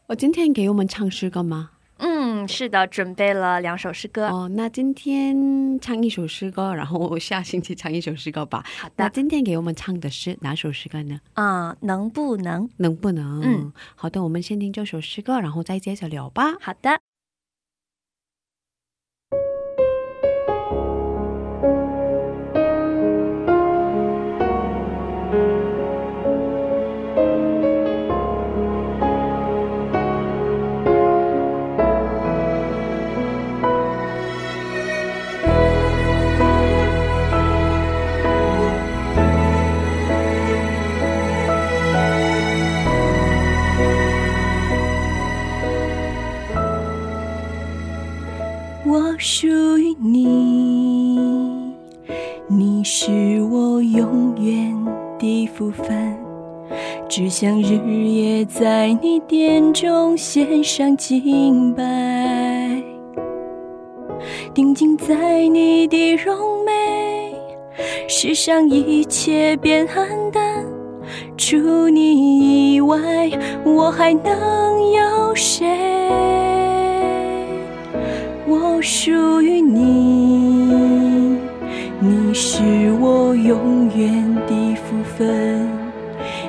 [0.07, 1.71] 我今天给我们唱诗歌吗？
[1.97, 4.27] 嗯，是的，准备了两首诗歌。
[4.29, 8.63] 哦，那今天唱一首诗歌，然后下星期唱一首诗歌吧。
[8.77, 11.21] 好的，那今天给我们唱的是哪首诗歌呢？
[11.35, 12.69] 啊、能不能？
[12.77, 13.41] 能不能？
[13.43, 16.57] 嗯，好的，我们先听这首诗歌，然后再接着聊吧。
[16.61, 17.14] 好的。
[48.95, 51.19] 我属于你，
[52.47, 54.73] 你是我永远
[55.19, 56.17] 的福分，
[57.09, 61.83] 只想日夜在你殿中献上敬拜，
[64.55, 67.35] 定睛在你的容美，
[68.07, 70.65] 世上一切变黯淡，
[71.37, 72.97] 除你以外，
[73.65, 75.67] 我还能有谁？
[78.55, 81.39] 我属于你，
[81.99, 82.63] 你是
[83.01, 85.69] 我永远的福分，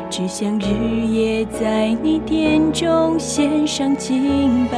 [0.10, 0.66] 只想日
[1.08, 4.78] 夜在你殿中献上敬拜，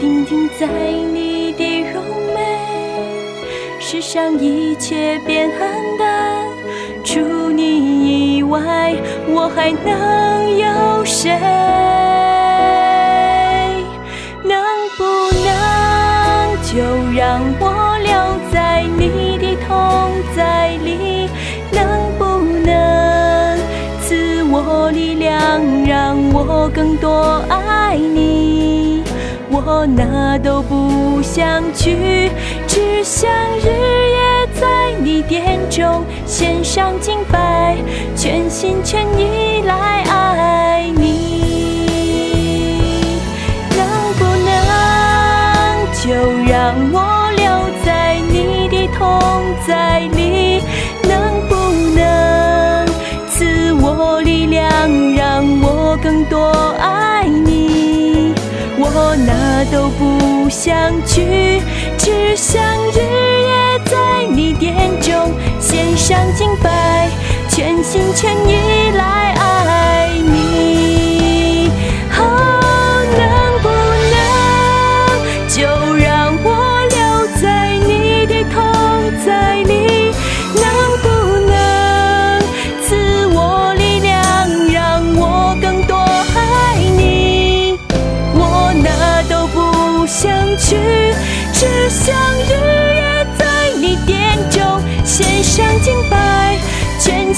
[0.00, 0.68] 定睛在
[1.12, 2.02] 你的容
[2.32, 2.38] 美，
[3.80, 6.46] 世上一切变黯淡，
[7.02, 8.94] 除你以外，
[9.28, 11.36] 我还能有谁？
[26.46, 29.02] 我更多爱你？
[29.50, 32.30] 我哪都不想去，
[32.66, 37.76] 只想日夜在你殿中献上敬拜，
[38.14, 41.06] 全心全意来爱你。
[43.70, 43.80] 能
[44.18, 44.56] 不能
[46.02, 46.12] 就
[46.50, 46.96] 让我
[47.36, 47.46] 留
[47.84, 49.00] 在你的同
[49.66, 50.62] 在里？
[51.02, 51.54] 能不
[51.96, 52.86] 能
[53.28, 54.68] 赐我力量，
[59.64, 61.60] 都不想去，
[61.96, 67.08] 只想日夜在你殿中献上敬拜，
[67.48, 69.27] 全心全意来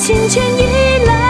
[0.01, 1.30] 心全意来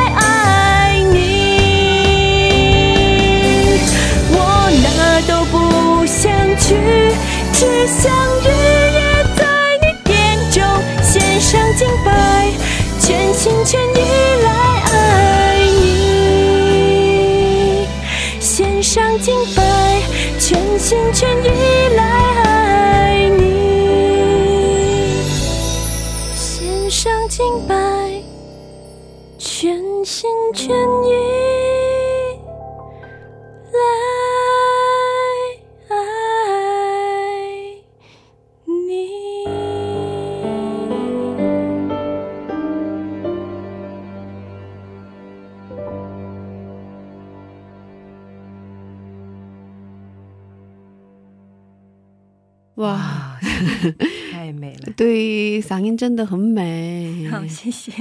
[52.81, 53.39] 哇，
[54.33, 54.93] 太美了。
[54.97, 57.26] 对，嗓音真的很美。
[57.31, 57.93] 好，谢谢。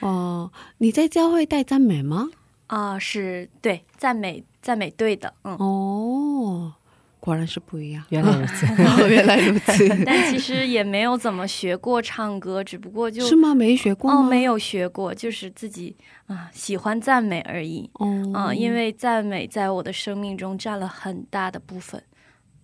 [0.00, 2.28] 哦，你在教会带赞美吗？
[2.68, 6.72] 啊、是对赞美赞美队的，嗯，哦，
[7.20, 8.02] 果然是不一样。
[8.08, 8.66] 原来如此，
[9.08, 13.54] 原来如此，但其实也没有怎么学过唱歌，只不过就是吗？
[13.54, 14.10] 没学过？
[14.10, 15.94] 哦，没有学过，就是自己
[16.26, 17.88] 啊喜欢赞美而已。
[17.94, 22.02] 哦，啊，因为赞美在我的生命中占了很大的部分。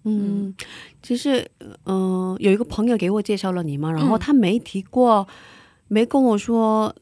[0.05, 0.55] 嗯，
[1.03, 1.47] 其实，
[1.87, 5.27] 嗯、有一个朋友给我介绍了你嘛，然后他没提过，
[5.89, 6.95] 没跟我说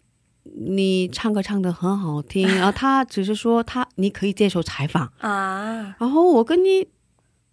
[0.42, 6.86] 你唱歌唱的很好听， 然后他只是说他你可以接受采访，啊，然后我跟你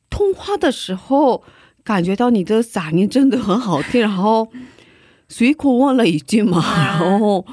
[0.10, 1.44] 通话的时候，
[1.84, 4.48] 感觉到你的嗓音真的很好听，然后
[5.30, 7.00] 随口问了一句嘛，啊。
[7.00, 7.46] 然后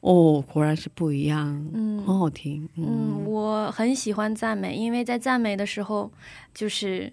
[0.00, 2.02] 哦，果然是不一样，嗯。
[2.04, 6.10] 很好听，嗯，我很喜欢赞美，因为在赞美的时候，
[6.52, 7.12] 就是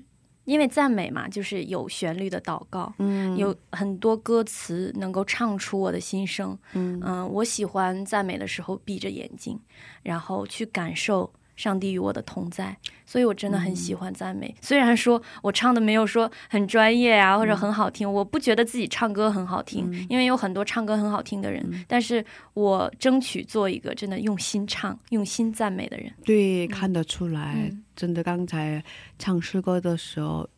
[0.50, 6.58] 因为赞美嘛，就是有旋律的祷告，嗯有很多歌词能够唱出我的心声。
[6.74, 9.60] 嗯嗯，我喜欢赞美的时候闭着眼睛，
[10.02, 12.74] 然后去感受上帝与我的同在，
[13.06, 14.56] 所以我真的很喜欢赞美。
[14.62, 26.10] 虽然说我唱的没有说很专业啊，或者很好听，我不觉得自己唱歌很好听，因为有很多唱歌很好听的人，但是我争取做一个真的用心唱、用心赞美的人。
[26.24, 27.84] 对，看得出来，嗯。
[27.94, 28.82] 真的，刚才
[29.18, 30.50] 唱诗歌的时候，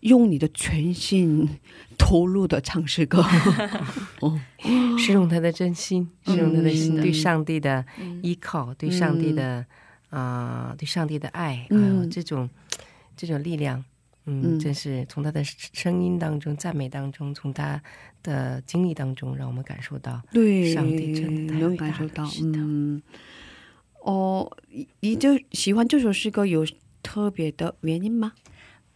[0.00, 1.46] 用你的全心
[1.98, 3.22] 投入的唱诗歌，
[4.20, 4.40] 哦。
[4.98, 7.02] 是用他的真心，是用他的心嗯。
[7.02, 8.18] 对上帝的嗯。
[8.22, 9.64] 依靠，对上帝的
[10.10, 12.00] 啊、对上帝的爱，还嗯。
[12.02, 12.48] 有这种
[13.16, 13.84] 这种力量，
[14.26, 14.58] 嗯，嗯。
[14.58, 17.82] 真是从他的声音当中、赞美当中，从他
[18.22, 23.02] 的经历当中，让我们感受到对，上帝真的太能伟大感受到，了是的嗯，
[24.02, 26.66] 哦，你你就喜欢这首诗歌有
[27.02, 28.32] 特别的原因吗？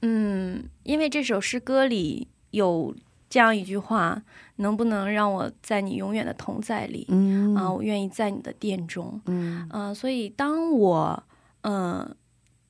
[0.02, 2.94] 嗯，因为这首诗歌里有
[3.30, 4.22] 这样一句话
[4.56, 9.20] ：“能不能让我在你永远的同在里？”嗯啊，我愿意在你的殿中。
[9.26, 11.22] 嗯嗯、所以当我
[11.62, 12.16] 嗯、呃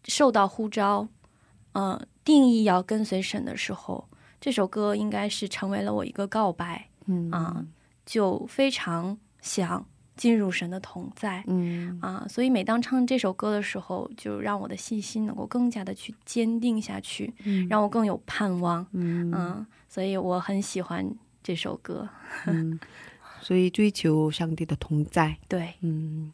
[0.06, 1.08] 受到呼召，
[1.72, 4.06] 嗯、定义要跟随神的时候，
[4.38, 7.64] 这首歌应该是成为了我一个告白嗯啊，
[8.04, 11.42] 就非常想进入神的同在。
[11.46, 18.86] 嗯啊，所以每当唱这首歌的时候，就让我的信心能够更加的去坚定下去，嗯让我更有盼望。
[18.92, 21.02] 嗯嗯，所以我很喜欢
[21.44, 22.08] 这首歌。
[22.46, 22.80] 嗯，
[23.40, 26.32] 所以追求上帝的同在，对，嗯。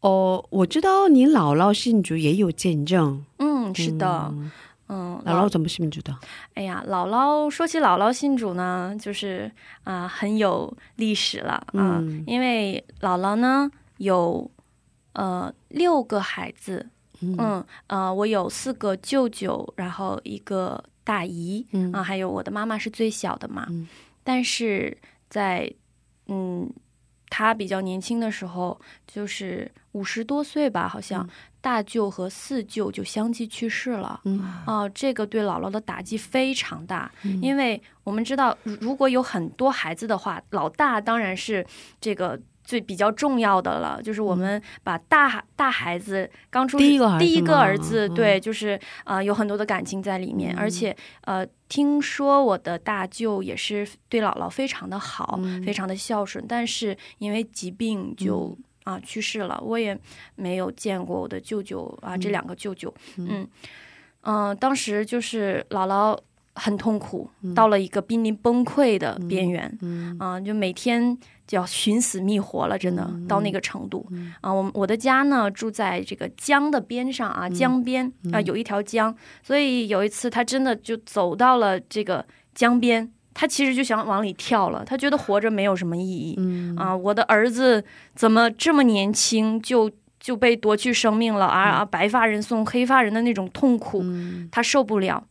[0.00, 4.50] 哦，我知道你姥姥信主也有见证，嗯，是的，嗯。
[4.90, 6.16] 嗯，姥姥怎么信主的？
[6.54, 9.50] 哎呀，姥姥说起姥姥信主呢，就是
[9.82, 12.24] 啊、很有历史了啊、嗯。
[12.26, 14.50] 因为姥姥呢有
[15.12, 16.88] 呃六个孩子，
[17.20, 17.36] 嗯。
[17.38, 21.90] 嗯呃，我有四个舅舅，然后一个大姨，嗯。
[21.90, 23.88] 啊，还有我的妈妈是最小的嘛，嗯。
[24.22, 24.94] 但是
[25.30, 25.72] 在
[26.26, 26.70] 嗯，
[27.30, 31.26] 她比较年轻的时候，就是五十多岁吧，好像、
[31.62, 34.20] 大舅和四舅就相继去世了。
[34.24, 34.38] 嗯。
[34.66, 37.40] 哦、这个对姥姥的打击非常大，嗯。
[37.40, 41.66] 因为我们知道，如如果有很多孩子的话，老大当然是
[41.98, 42.38] 这个
[42.68, 48.14] 最比较重要的了，就是我们把大大孩子刚出第一个第一个儿子，嗯。
[48.14, 55.62] 对，就是啊、呃有很多的感情在里面，而且呃，听说我的大舅也是对姥姥非常的好，嗯。
[55.62, 58.54] 非常的孝顺，但是因为疾病就。
[58.84, 59.94] 啊，去世了，我也
[60.34, 63.46] 没有见过我的舅舅啊，这两个舅舅，嗯。
[64.22, 66.18] 嗯、当时就是姥姥
[66.58, 74.06] 很痛苦，到了一个濒临崩溃的边缘，嗯啊，就每天就要寻死觅活了，真的、到那个程度。
[74.40, 83.10] 啊，我们我的家呢住在这个江的边上啊，江边啊、有一条江，所以有一次他真的就走到了这个江边。
[83.34, 86.34] 他其实就想往里跳了，他觉得活着没有什么意义。
[86.38, 87.84] 嗯啊，我的儿子
[88.16, 89.88] 怎么这么年轻就
[90.18, 91.46] 就被夺去生命了？
[91.46, 95.24] 啊啊，白发人送黑发人的那种痛苦，嗯他受不了。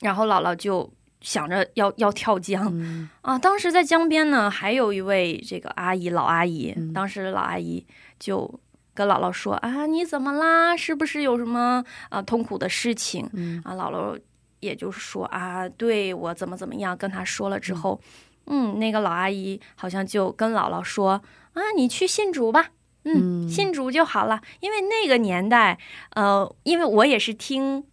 [0.00, 0.90] 然后姥姥就
[1.20, 3.38] 想着要要跳江、嗯啊。
[3.38, 6.72] 当时在江边呢，还有一位这个阿姨，老阿姨。
[6.76, 7.84] 嗯当时老阿姨
[8.18, 8.60] 就
[8.92, 10.76] 跟姥姥说：“啊，你怎么啦？
[10.76, 14.18] 是不是有什么啊痛苦的事情？”嗯啊，姥姥
[14.60, 18.00] 也就是说啊，对我怎么怎么样，跟她说了之后，
[18.46, 21.22] 嗯那个老阿姨好像就跟姥姥说
[21.54, 22.70] ：“啊，你去信主吧。”
[23.06, 25.78] 嗯，嗯信主就好了，因为那个年代，
[26.14, 27.84] 呃，因为我也是听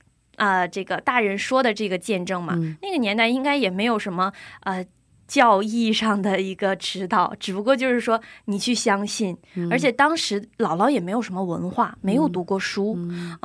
[0.42, 4.32] 啊、这个大人说的这个见证嘛，嗯那个年代应该也没有什么
[4.62, 4.84] 呃
[5.28, 9.38] 教义上的一个指导，只不过就是说你去相信，
[9.70, 13.38] 而且当时姥姥也没有什么文化，没有读过书，嗯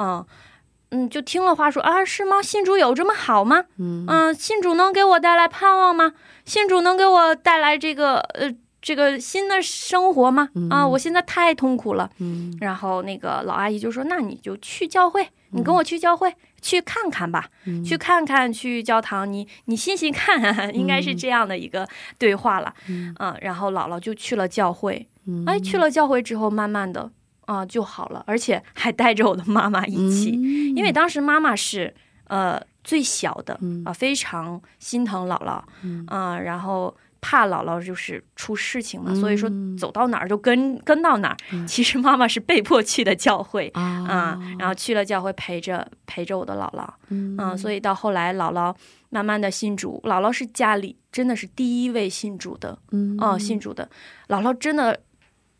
[0.91, 2.41] 嗯就听了话说啊，是吗？
[2.41, 3.65] 信主有这么好吗？
[3.79, 6.13] 嗯嗯，信主能给我带来盼望吗？
[6.45, 10.49] 信主能给我带来这个呃这个新的生活吗？
[10.55, 12.09] 嗯啊，我现在太痛苦了。
[12.19, 16.33] 嗯然后那个老阿姨就说：“那你就去教会，你跟我去教会、
[16.67, 17.85] 去看看吧，嗯。
[17.85, 20.35] 去看看，去教堂，你你信信看，
[20.75, 21.87] 应该是这样的一个
[22.19, 22.75] 对话了。
[22.89, 23.15] 嗯。
[23.21, 25.45] 嗯，然后姥姥就去了教会，嗯。
[25.47, 27.09] 哎，去了教会之后，慢慢的
[27.47, 30.75] 啊、就好了，而且还带着我的妈妈一起，嗯。
[30.77, 31.95] 因为当时妈妈是
[32.27, 36.05] 呃最小的啊、嗯非常心疼姥姥，嗯。
[36.09, 36.93] 啊、然后
[37.29, 41.37] 怕姥姥就是出事情嘛，嗯所以说走到哪儿就跟跟到哪儿。
[41.51, 41.67] 嗯。
[41.67, 43.69] 其实妈妈是被迫去的教会。
[43.75, 47.37] 啊、啊然后去了教会陪着陪着我的姥姥，嗯。
[47.37, 48.73] 嗯，所以到后来姥姥
[49.11, 53.17] 慢慢的信主，姥姥是家里真的是第一位信主的，嗯。
[53.19, 53.91] 哦、信主的，
[54.29, 55.01] 姥姥真的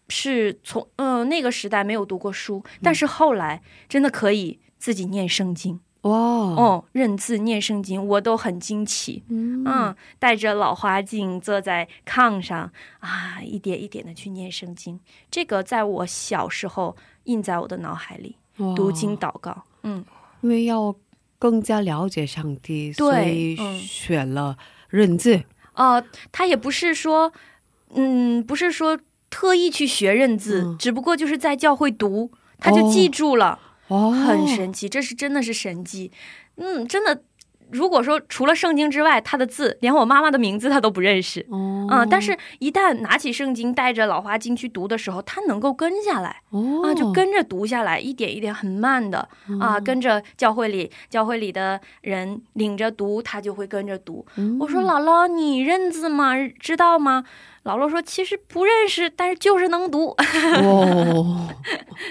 [0.09, 9.65] 是从嗯、呃那个时代没有读过书，但是后来真的可以自己念圣经，哇哦，认字念圣经，我都很惊奇，嗯。
[9.67, 14.99] 嗯，戴着老花镜坐在炕上啊，一点一点的去念圣经，
[15.31, 18.75] 这个在我小时候印在我的脑海里，哇。
[18.75, 20.05] 读经祷告，嗯，
[20.43, 20.95] 因为要
[21.39, 23.79] 更加了解上帝，所以嗯。
[23.81, 24.57] 选了
[24.89, 25.43] 认字。
[25.75, 26.03] 呃，
[26.33, 27.33] 他也不是说，
[27.95, 28.99] 嗯，不是说
[29.29, 30.79] 特意去学认字，嗯。
[30.79, 32.91] 只不过就是在教会读，他就哦。
[32.91, 36.11] 记住了，哦，很神奇，这是真的是神迹，
[36.57, 37.23] 嗯，真的。
[37.73, 49.29] 如果说除了圣经之外，他的字连我妈妈的名字他都不认识，哦，嗯，但是一旦拿起圣经，带着老花镜去读的时候，他能够跟下来哦啊，就跟着读下来，一点一点很慢的
[49.61, 54.25] 啊，跟着教会里教会里的人领着读，他就会跟着读。
[54.37, 56.35] 嗯我说姥姥，你认字吗？
[56.61, 57.25] 知道吗？
[57.65, 60.15] 姥姥说其实不认识，但是就是能读。
[60.63, 61.49] 哦，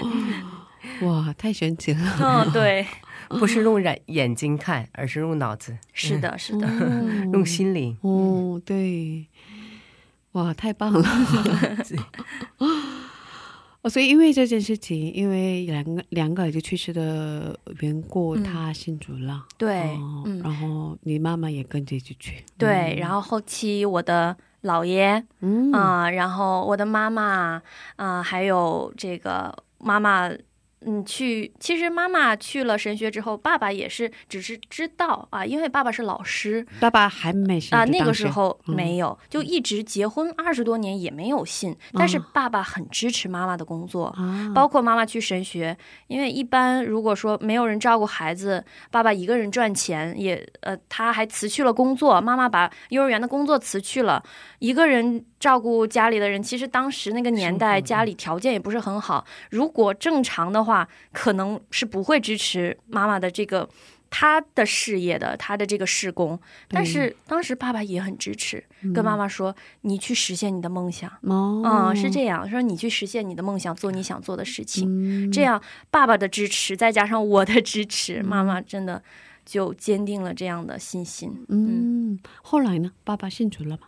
[1.07, 1.99] 哇，太神奇了！
[2.21, 2.85] 嗯，对，
[3.39, 7.97] 不是用眼眼睛看，而是用脑子，是的，是的，哦 用心灵。
[8.01, 9.25] 哦，对，
[10.33, 11.07] 哇，太棒了！
[13.81, 22.95] 哦，所以因为这件事情，因为两个两个就去世的缘故，嗯他信主了，对哦，嗯然后你妈妈也跟着一起去，对。
[22.99, 27.61] 然后后期我的姥爷嗯，啊、然后我的妈妈
[27.97, 30.29] 啊、还有这个妈妈。
[30.85, 36.65] 嗯，去其实妈妈去了神学之后，爸爸也是只是知道啊，因为爸爸是老师。
[36.79, 38.75] 爸爸还没信啊，那个时候嗯。
[38.75, 45.75] 没有，就一直结婚二十多年也没有信，但是爸爸很支持妈妈的工作，啊，包括妈妈去神学，
[46.07, 54.21] 因为一般如果说没有人照顾孩子，爸爸一个人赚钱，也呃他还辞去了工作，妈妈把幼儿园的工作辞去了，
[54.59, 56.43] 一个人照顾家里的人。
[56.43, 60.74] 其实当时那个年代家里条件也不是很好，如果正常的话，
[61.13, 63.69] 可能是不会支持妈妈的这个。
[64.17, 68.63] 他的事业的，他的这个事工，但是当时爸爸也很支持，
[68.93, 74.87] 跟妈妈说：“你去实现你的梦想。”哦，嗯，是这样说，你去实现你的梦想，做你想做的事情。
[74.87, 75.61] 嗯，这样，
[75.91, 79.03] 爸爸的支持再加上我的支持，妈妈真的
[79.43, 81.45] 就坚定了这样的信心。
[81.49, 82.93] 嗯，后来呢？
[83.03, 83.87] 爸爸信主了吗？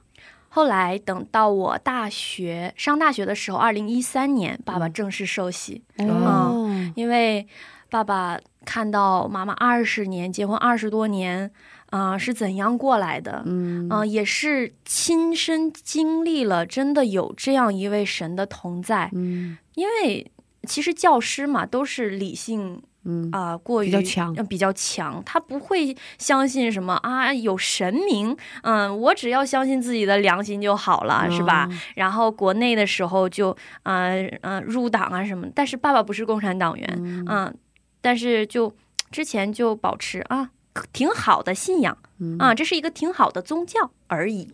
[0.58, 7.46] 后来等到我大学上大学的时候，二零一三年，爸爸正式受洗，哦，因为
[7.92, 11.52] 爸爸看到妈妈二十年结婚二十多年，
[11.92, 13.88] 啊、是怎样过来的，嗯。
[13.88, 19.12] 嗯、也是亲身经历了，真的有这样一位神的同在。
[19.14, 19.60] 嗯。
[19.76, 20.32] 因为
[20.64, 31.70] 其实教师嘛，都是理性嗯啊、过于比较强呃比较强，他不会相信什么啊有神明，嗯，我只要相信自己的良心就好了，是吧？？
[31.96, 37.58] 然后国内的时候就呃呃入党啊什么，但是爸爸不是共产党员，嗯嗯，
[38.02, 38.76] 但是就
[39.10, 40.50] 之前就保持啊
[40.92, 44.54] 挺好的信仰嗯啊，这是一个挺好的宗教而已。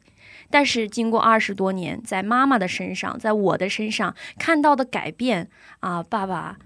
[0.52, 5.50] 但是经过二十多年，在妈妈的身上，在我的身上看到的改变
[5.80, 6.58] 啊，爸爸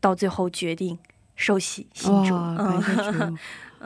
[0.00, 0.98] 到最后决定
[1.36, 3.34] 受洗信主， 嗯！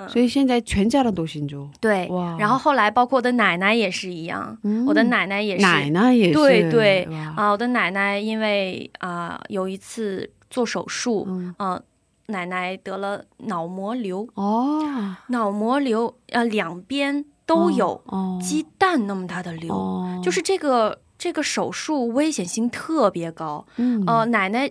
[0.09, 1.66] 所以现在全家人都信主。
[1.80, 2.07] 对。
[2.38, 4.84] 然后后来包括我的奶奶也是一样，嗯。
[4.84, 7.34] 我的奶奶也是，奶奶也是，对对哇。
[7.36, 11.55] 啊，我的奶奶因为啊、有一次做手术，嗯。
[11.57, 11.80] 啊，
[12.26, 14.82] 奶奶得了脑膜瘤，哦，
[15.28, 18.38] 脑膜瘤呃两边都有哦。
[18.42, 23.64] 鸡蛋那么大的瘤，哦，就是这个这个手术危险性特别高。
[23.76, 24.05] 嗯。
[24.07, 24.70] 呃，奶奶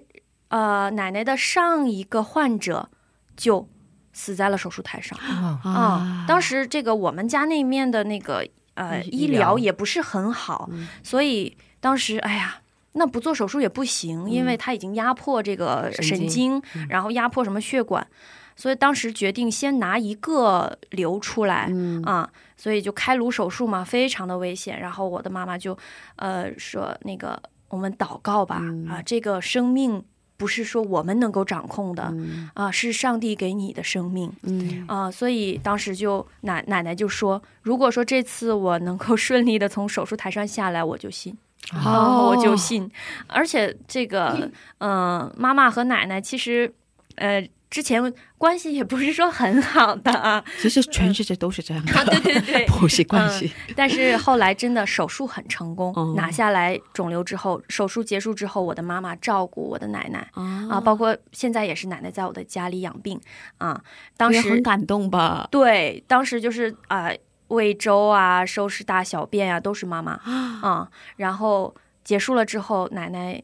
[0.49, 2.89] 呃奶奶的上一个患者
[3.35, 3.67] 就
[4.13, 5.17] 死在了手术台上。
[5.63, 10.87] 哇，啊、当时这个我们家那面的那个呃医疗也不是很好，嗯。
[11.03, 12.61] 所以当时哎呀。
[12.97, 18.07] 那不做手术也不行，因为他已经压迫这个神神经，然后压迫什么血管，
[18.55, 22.01] 所以当时决定先拿一个瘤出来、嗯。
[22.03, 24.79] 啊，所以就开颅手术嘛，非常的危险。
[24.79, 25.77] 然后我的妈妈就
[26.15, 27.37] 呃说那个
[27.67, 28.87] 我们祷告吧，嗯。
[28.87, 30.01] 啊，这个生命
[30.37, 34.31] 不是说我们能够掌控的、嗯啊，是上帝给你的生命。
[34.43, 41.35] 嗯啊、所以当时就奶奶奶就说，如果说这次我能够顺利的从手术台上下来，我就信。
[41.71, 42.89] 啊、我就信。
[43.27, 46.71] 而且这个，嗯、 妈妈和奶奶其实，
[47.15, 53.51] 呃，之前关系也不是说很好的啊，其实全世界都是这样的，啊对对对 婆媳关系。
[53.75, 60.29] 但是后来真的手术很成功，哦拿下来肿瘤之后，手术结束之后，我的妈妈照顾我的奶奶。
[60.33, 63.19] 啊，啊包括现在也是奶奶在我的家里养病
[63.57, 63.83] 啊。
[64.15, 65.47] 当时很感动吧？
[65.51, 67.09] 对，当时就是啊、
[67.49, 70.13] 喂粥啊、收拾大小便啊，都是妈妈
[70.61, 73.41] 啊、然后结束了之后，奶奶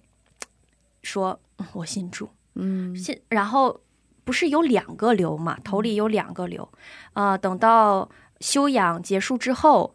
[1.03, 2.29] 说：“嗯我信主。
[2.55, 3.79] 嗯”信，然后
[4.23, 6.69] 不是有两个瘤嘛，头里有两个瘤，
[7.13, 8.09] 啊、等到
[8.39, 9.93] 休养结束之后。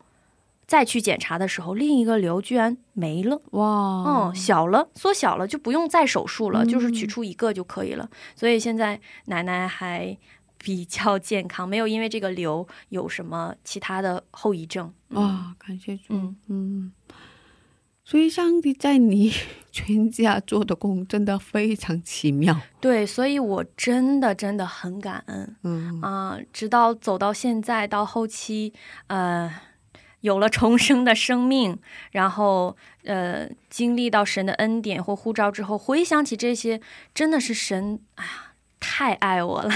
[0.69, 8.11] 再去检查的时候，另一个瘤居然没了，哇，嗯，小了，缩小了，就不用再手术了，就是取嗯出一个就可以了。
[8.35, 10.19] 所以现在奶奶还
[10.59, 14.93] 比较健康，没有因为这个瘤有什么其他的后遗症。
[15.11, 15.23] 嗯。
[15.23, 16.37] 哇，感谢主，嗯。
[16.49, 16.93] 嗯，
[18.07, 19.31] 所以上帝在你
[19.71, 28.73] 全家做的工真的非常奇妙，对，所以我真的真的很感恩嗯啊、直到走到现在，到后期，
[29.09, 29.53] 呃。
[30.23, 31.79] 有了重生的生命，
[32.11, 36.81] 然后呃，经历到神的恩典或呼召之后，回想起这些，
[37.15, 38.31] 真的是神，哎呀，
[38.81, 39.71] 太爱我了。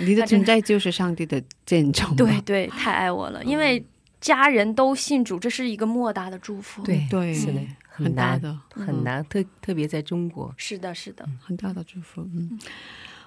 [0.00, 3.84] 你的存在就是上帝的见证，对对，太爱我了，因为
[4.22, 12.58] 家人都信主，这是一个莫大的祝福。，对对是的，很大难的很难，特特别在中国，是的，是的，很大的祝福，嗯。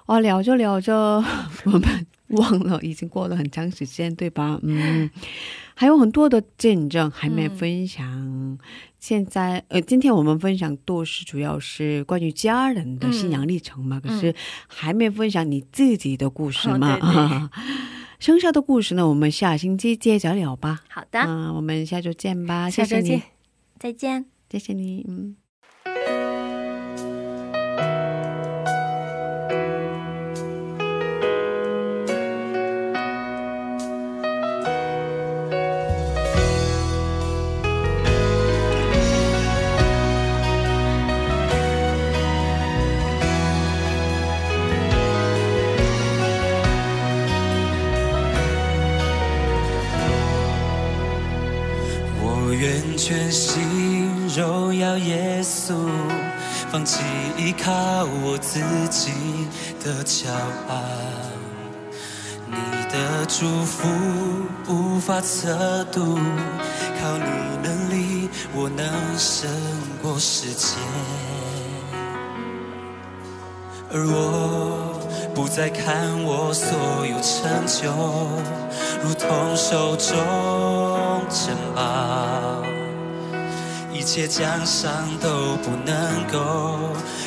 [0.07, 0.93] 哦，聊着聊着，
[1.65, 4.59] 我们忘了已经过了很长时间，对吧？
[4.61, 5.09] 嗯，
[5.73, 8.59] 还有很多的见证还没分享。
[8.99, 14.33] 现在，呃，今天我们分享都是主要是关于家人的信仰历程嘛，可是
[14.67, 16.97] 还没分享你自己的故事嘛。
[17.01, 17.65] 哦对对
[18.19, 20.83] 剩下的故事呢，我们下星期接着聊吧。
[20.89, 22.69] 好的，嗯、我们下周见吧。
[22.69, 23.21] 谢谢你下周见，
[23.79, 24.25] 再见。
[24.49, 25.35] 谢谢你，嗯。
[56.75, 56.99] 放弃
[57.37, 57.71] 依靠
[58.21, 58.59] 我自
[58.89, 59.13] 己
[59.81, 60.27] 的骄
[60.67, 60.75] 傲。
[62.47, 62.57] 你
[62.91, 63.87] 的祝福
[64.67, 66.19] 无法测度，
[66.99, 67.23] 靠你
[67.63, 68.85] 能力，我能
[69.17, 69.49] 胜
[70.01, 70.75] 过世界。
[73.89, 74.99] 而我
[75.33, 77.89] 不再看我所有成就，
[79.01, 82.64] 如同手中珍宝，
[84.05, 86.77] 切奖赏都不能够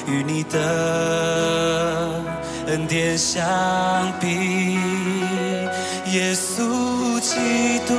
[0.06, 2.22] 与你的
[2.68, 3.44] 恩典相
[4.20, 4.78] 比。
[6.12, 7.94] 耶稣基督，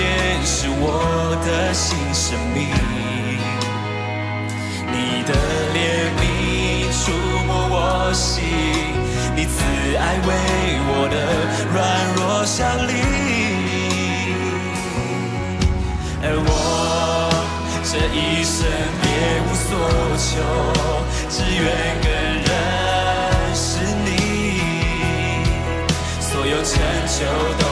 [0.00, 0.08] 典
[0.46, 2.72] 是我的新生命。
[4.90, 4.96] 你
[5.28, 5.30] 的
[5.76, 5.78] 怜
[6.16, 6.22] 悯
[6.90, 7.12] 触
[7.46, 7.76] 摸我
[8.14, 8.42] 心，
[9.36, 9.60] 你慈
[9.98, 10.28] 爱为
[10.88, 11.14] 我的
[11.74, 11.76] 软
[12.16, 12.90] 弱效力。
[16.22, 16.48] 而我
[17.84, 18.56] 这一生
[19.02, 19.04] 别
[19.44, 19.68] 无所
[20.16, 20.28] 求，
[21.28, 21.62] 只愿
[22.00, 22.08] 更
[22.48, 22.48] 认
[23.54, 23.68] 识
[24.06, 24.08] 你。
[26.22, 26.72] 所有成
[27.06, 27.20] 就
[27.58, 27.62] 都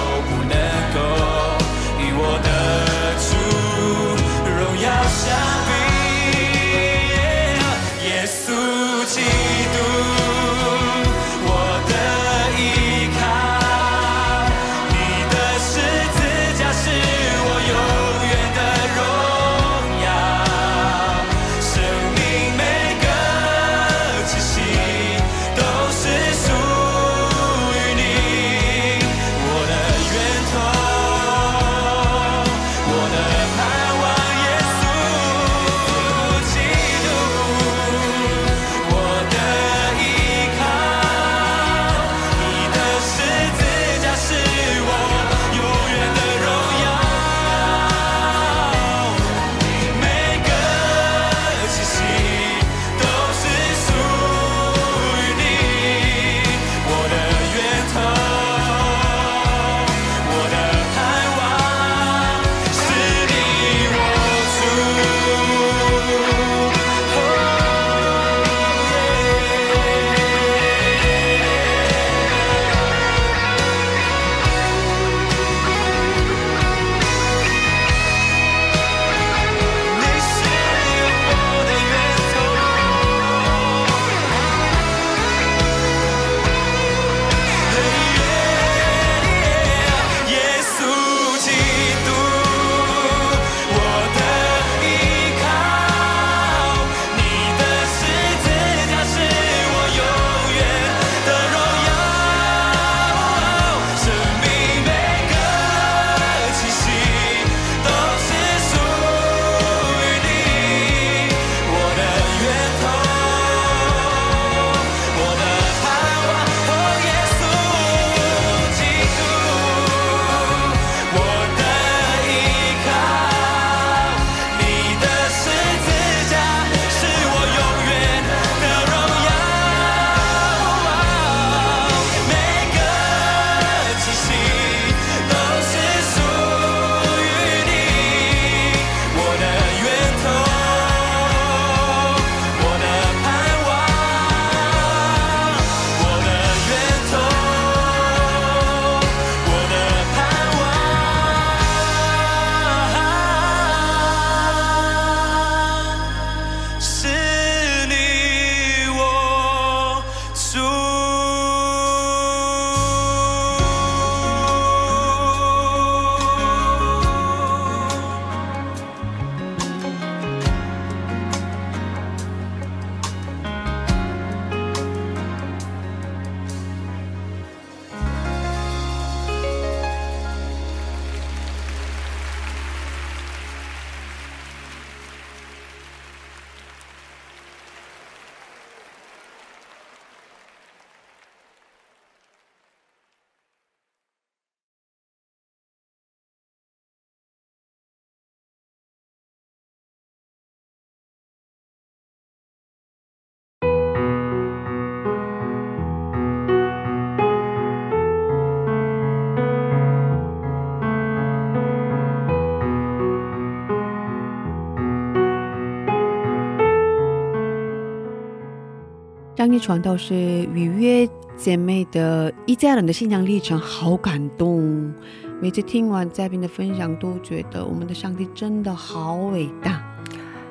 [219.38, 220.16] 张丽传道是
[220.52, 224.92] 愉悦姐妹的一家人的信仰历程，好感动。
[225.40, 229.80] 每次听完嘉宾的分享，都觉得我们的上帝真的好伟大。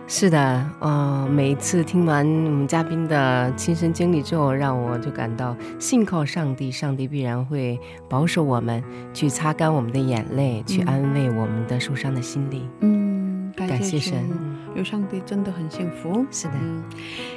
[0.07, 7.77] 是的，呃，每一次听完我们嘉宾的亲身经历之后，让我就感到信靠上帝，上帝必然会
[8.07, 8.81] 保守我们，
[9.13, 12.65] 去擦干我们的眼泪，去安慰我们的受伤的心灵。
[12.79, 14.30] 嗯，感感谢神，
[14.76, 16.26] 有上帝真的很幸福。
[16.32, 16.84] 是的，嗯，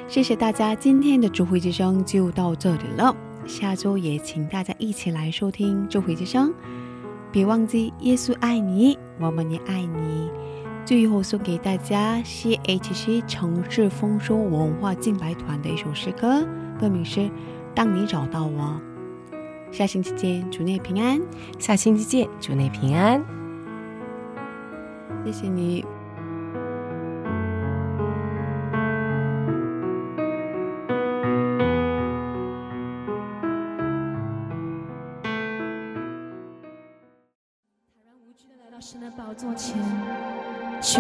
[0.09, 3.15] 谢谢大家，今天的智慧之声就到这里了。
[3.47, 6.53] 下周也请大家一起来收听智慧之声，
[7.33, 10.31] 别忘记耶稣爱你，我们也爱你。
[10.85, 16.47] 最后送给大家 CHC 城市丰收文化敬拜团的一首诗歌，
[16.81, 17.21] 歌名是
[17.75, 18.81] 《当你找到我》。
[19.73, 21.21] 下星期见，主内平安，
[21.59, 23.23] 下星期见，祝内平安。
[25.25, 25.85] 谢谢你。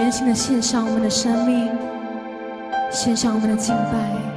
[0.00, 1.68] 全心的献上我们的生命，
[2.90, 4.29] 献上我们的敬拜。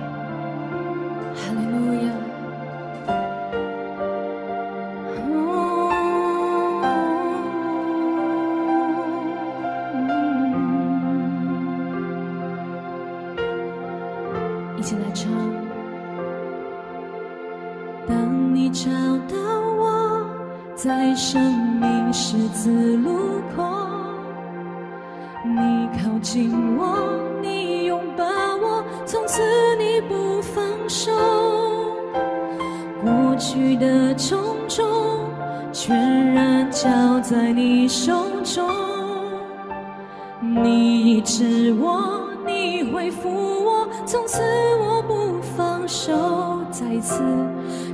[41.14, 44.42] 你知我，你恢复我，从此
[44.80, 46.12] 我不放手。
[46.72, 47.22] 再次，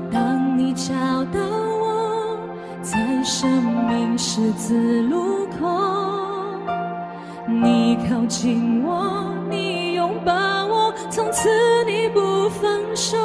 [0.09, 0.93] 当你找
[1.25, 1.41] 到
[1.81, 2.39] 我，
[2.81, 3.49] 在生
[3.89, 5.67] 命十字路口，
[7.45, 10.31] 你靠近我，你拥抱
[10.67, 11.49] 我，从此
[11.85, 13.17] 你不放手。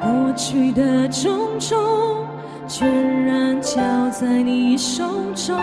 [0.00, 1.76] 过去的种种，
[2.68, 2.88] 全
[3.24, 3.80] 然交
[4.10, 5.02] 在你手
[5.34, 5.56] 中。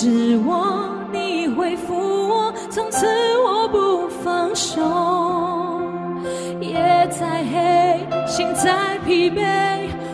[0.00, 1.92] 是我，你回复
[2.28, 3.04] 我，从此
[3.44, 4.80] 我不放手。
[6.60, 6.78] 夜
[7.10, 9.42] 再黑，心再疲惫，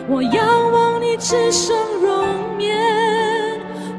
[0.09, 2.25] 我仰望你只剩容
[2.57, 2.75] 颜，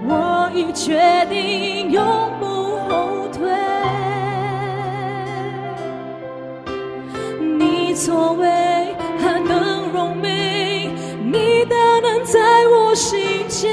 [0.09, 2.05] 我已决定永
[2.41, 2.47] 不
[2.89, 3.49] 后退。
[7.61, 10.91] 你作为何等荣美，
[11.23, 12.41] 你大能在
[12.73, 13.71] 我心间，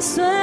[0.00, 0.39] 随。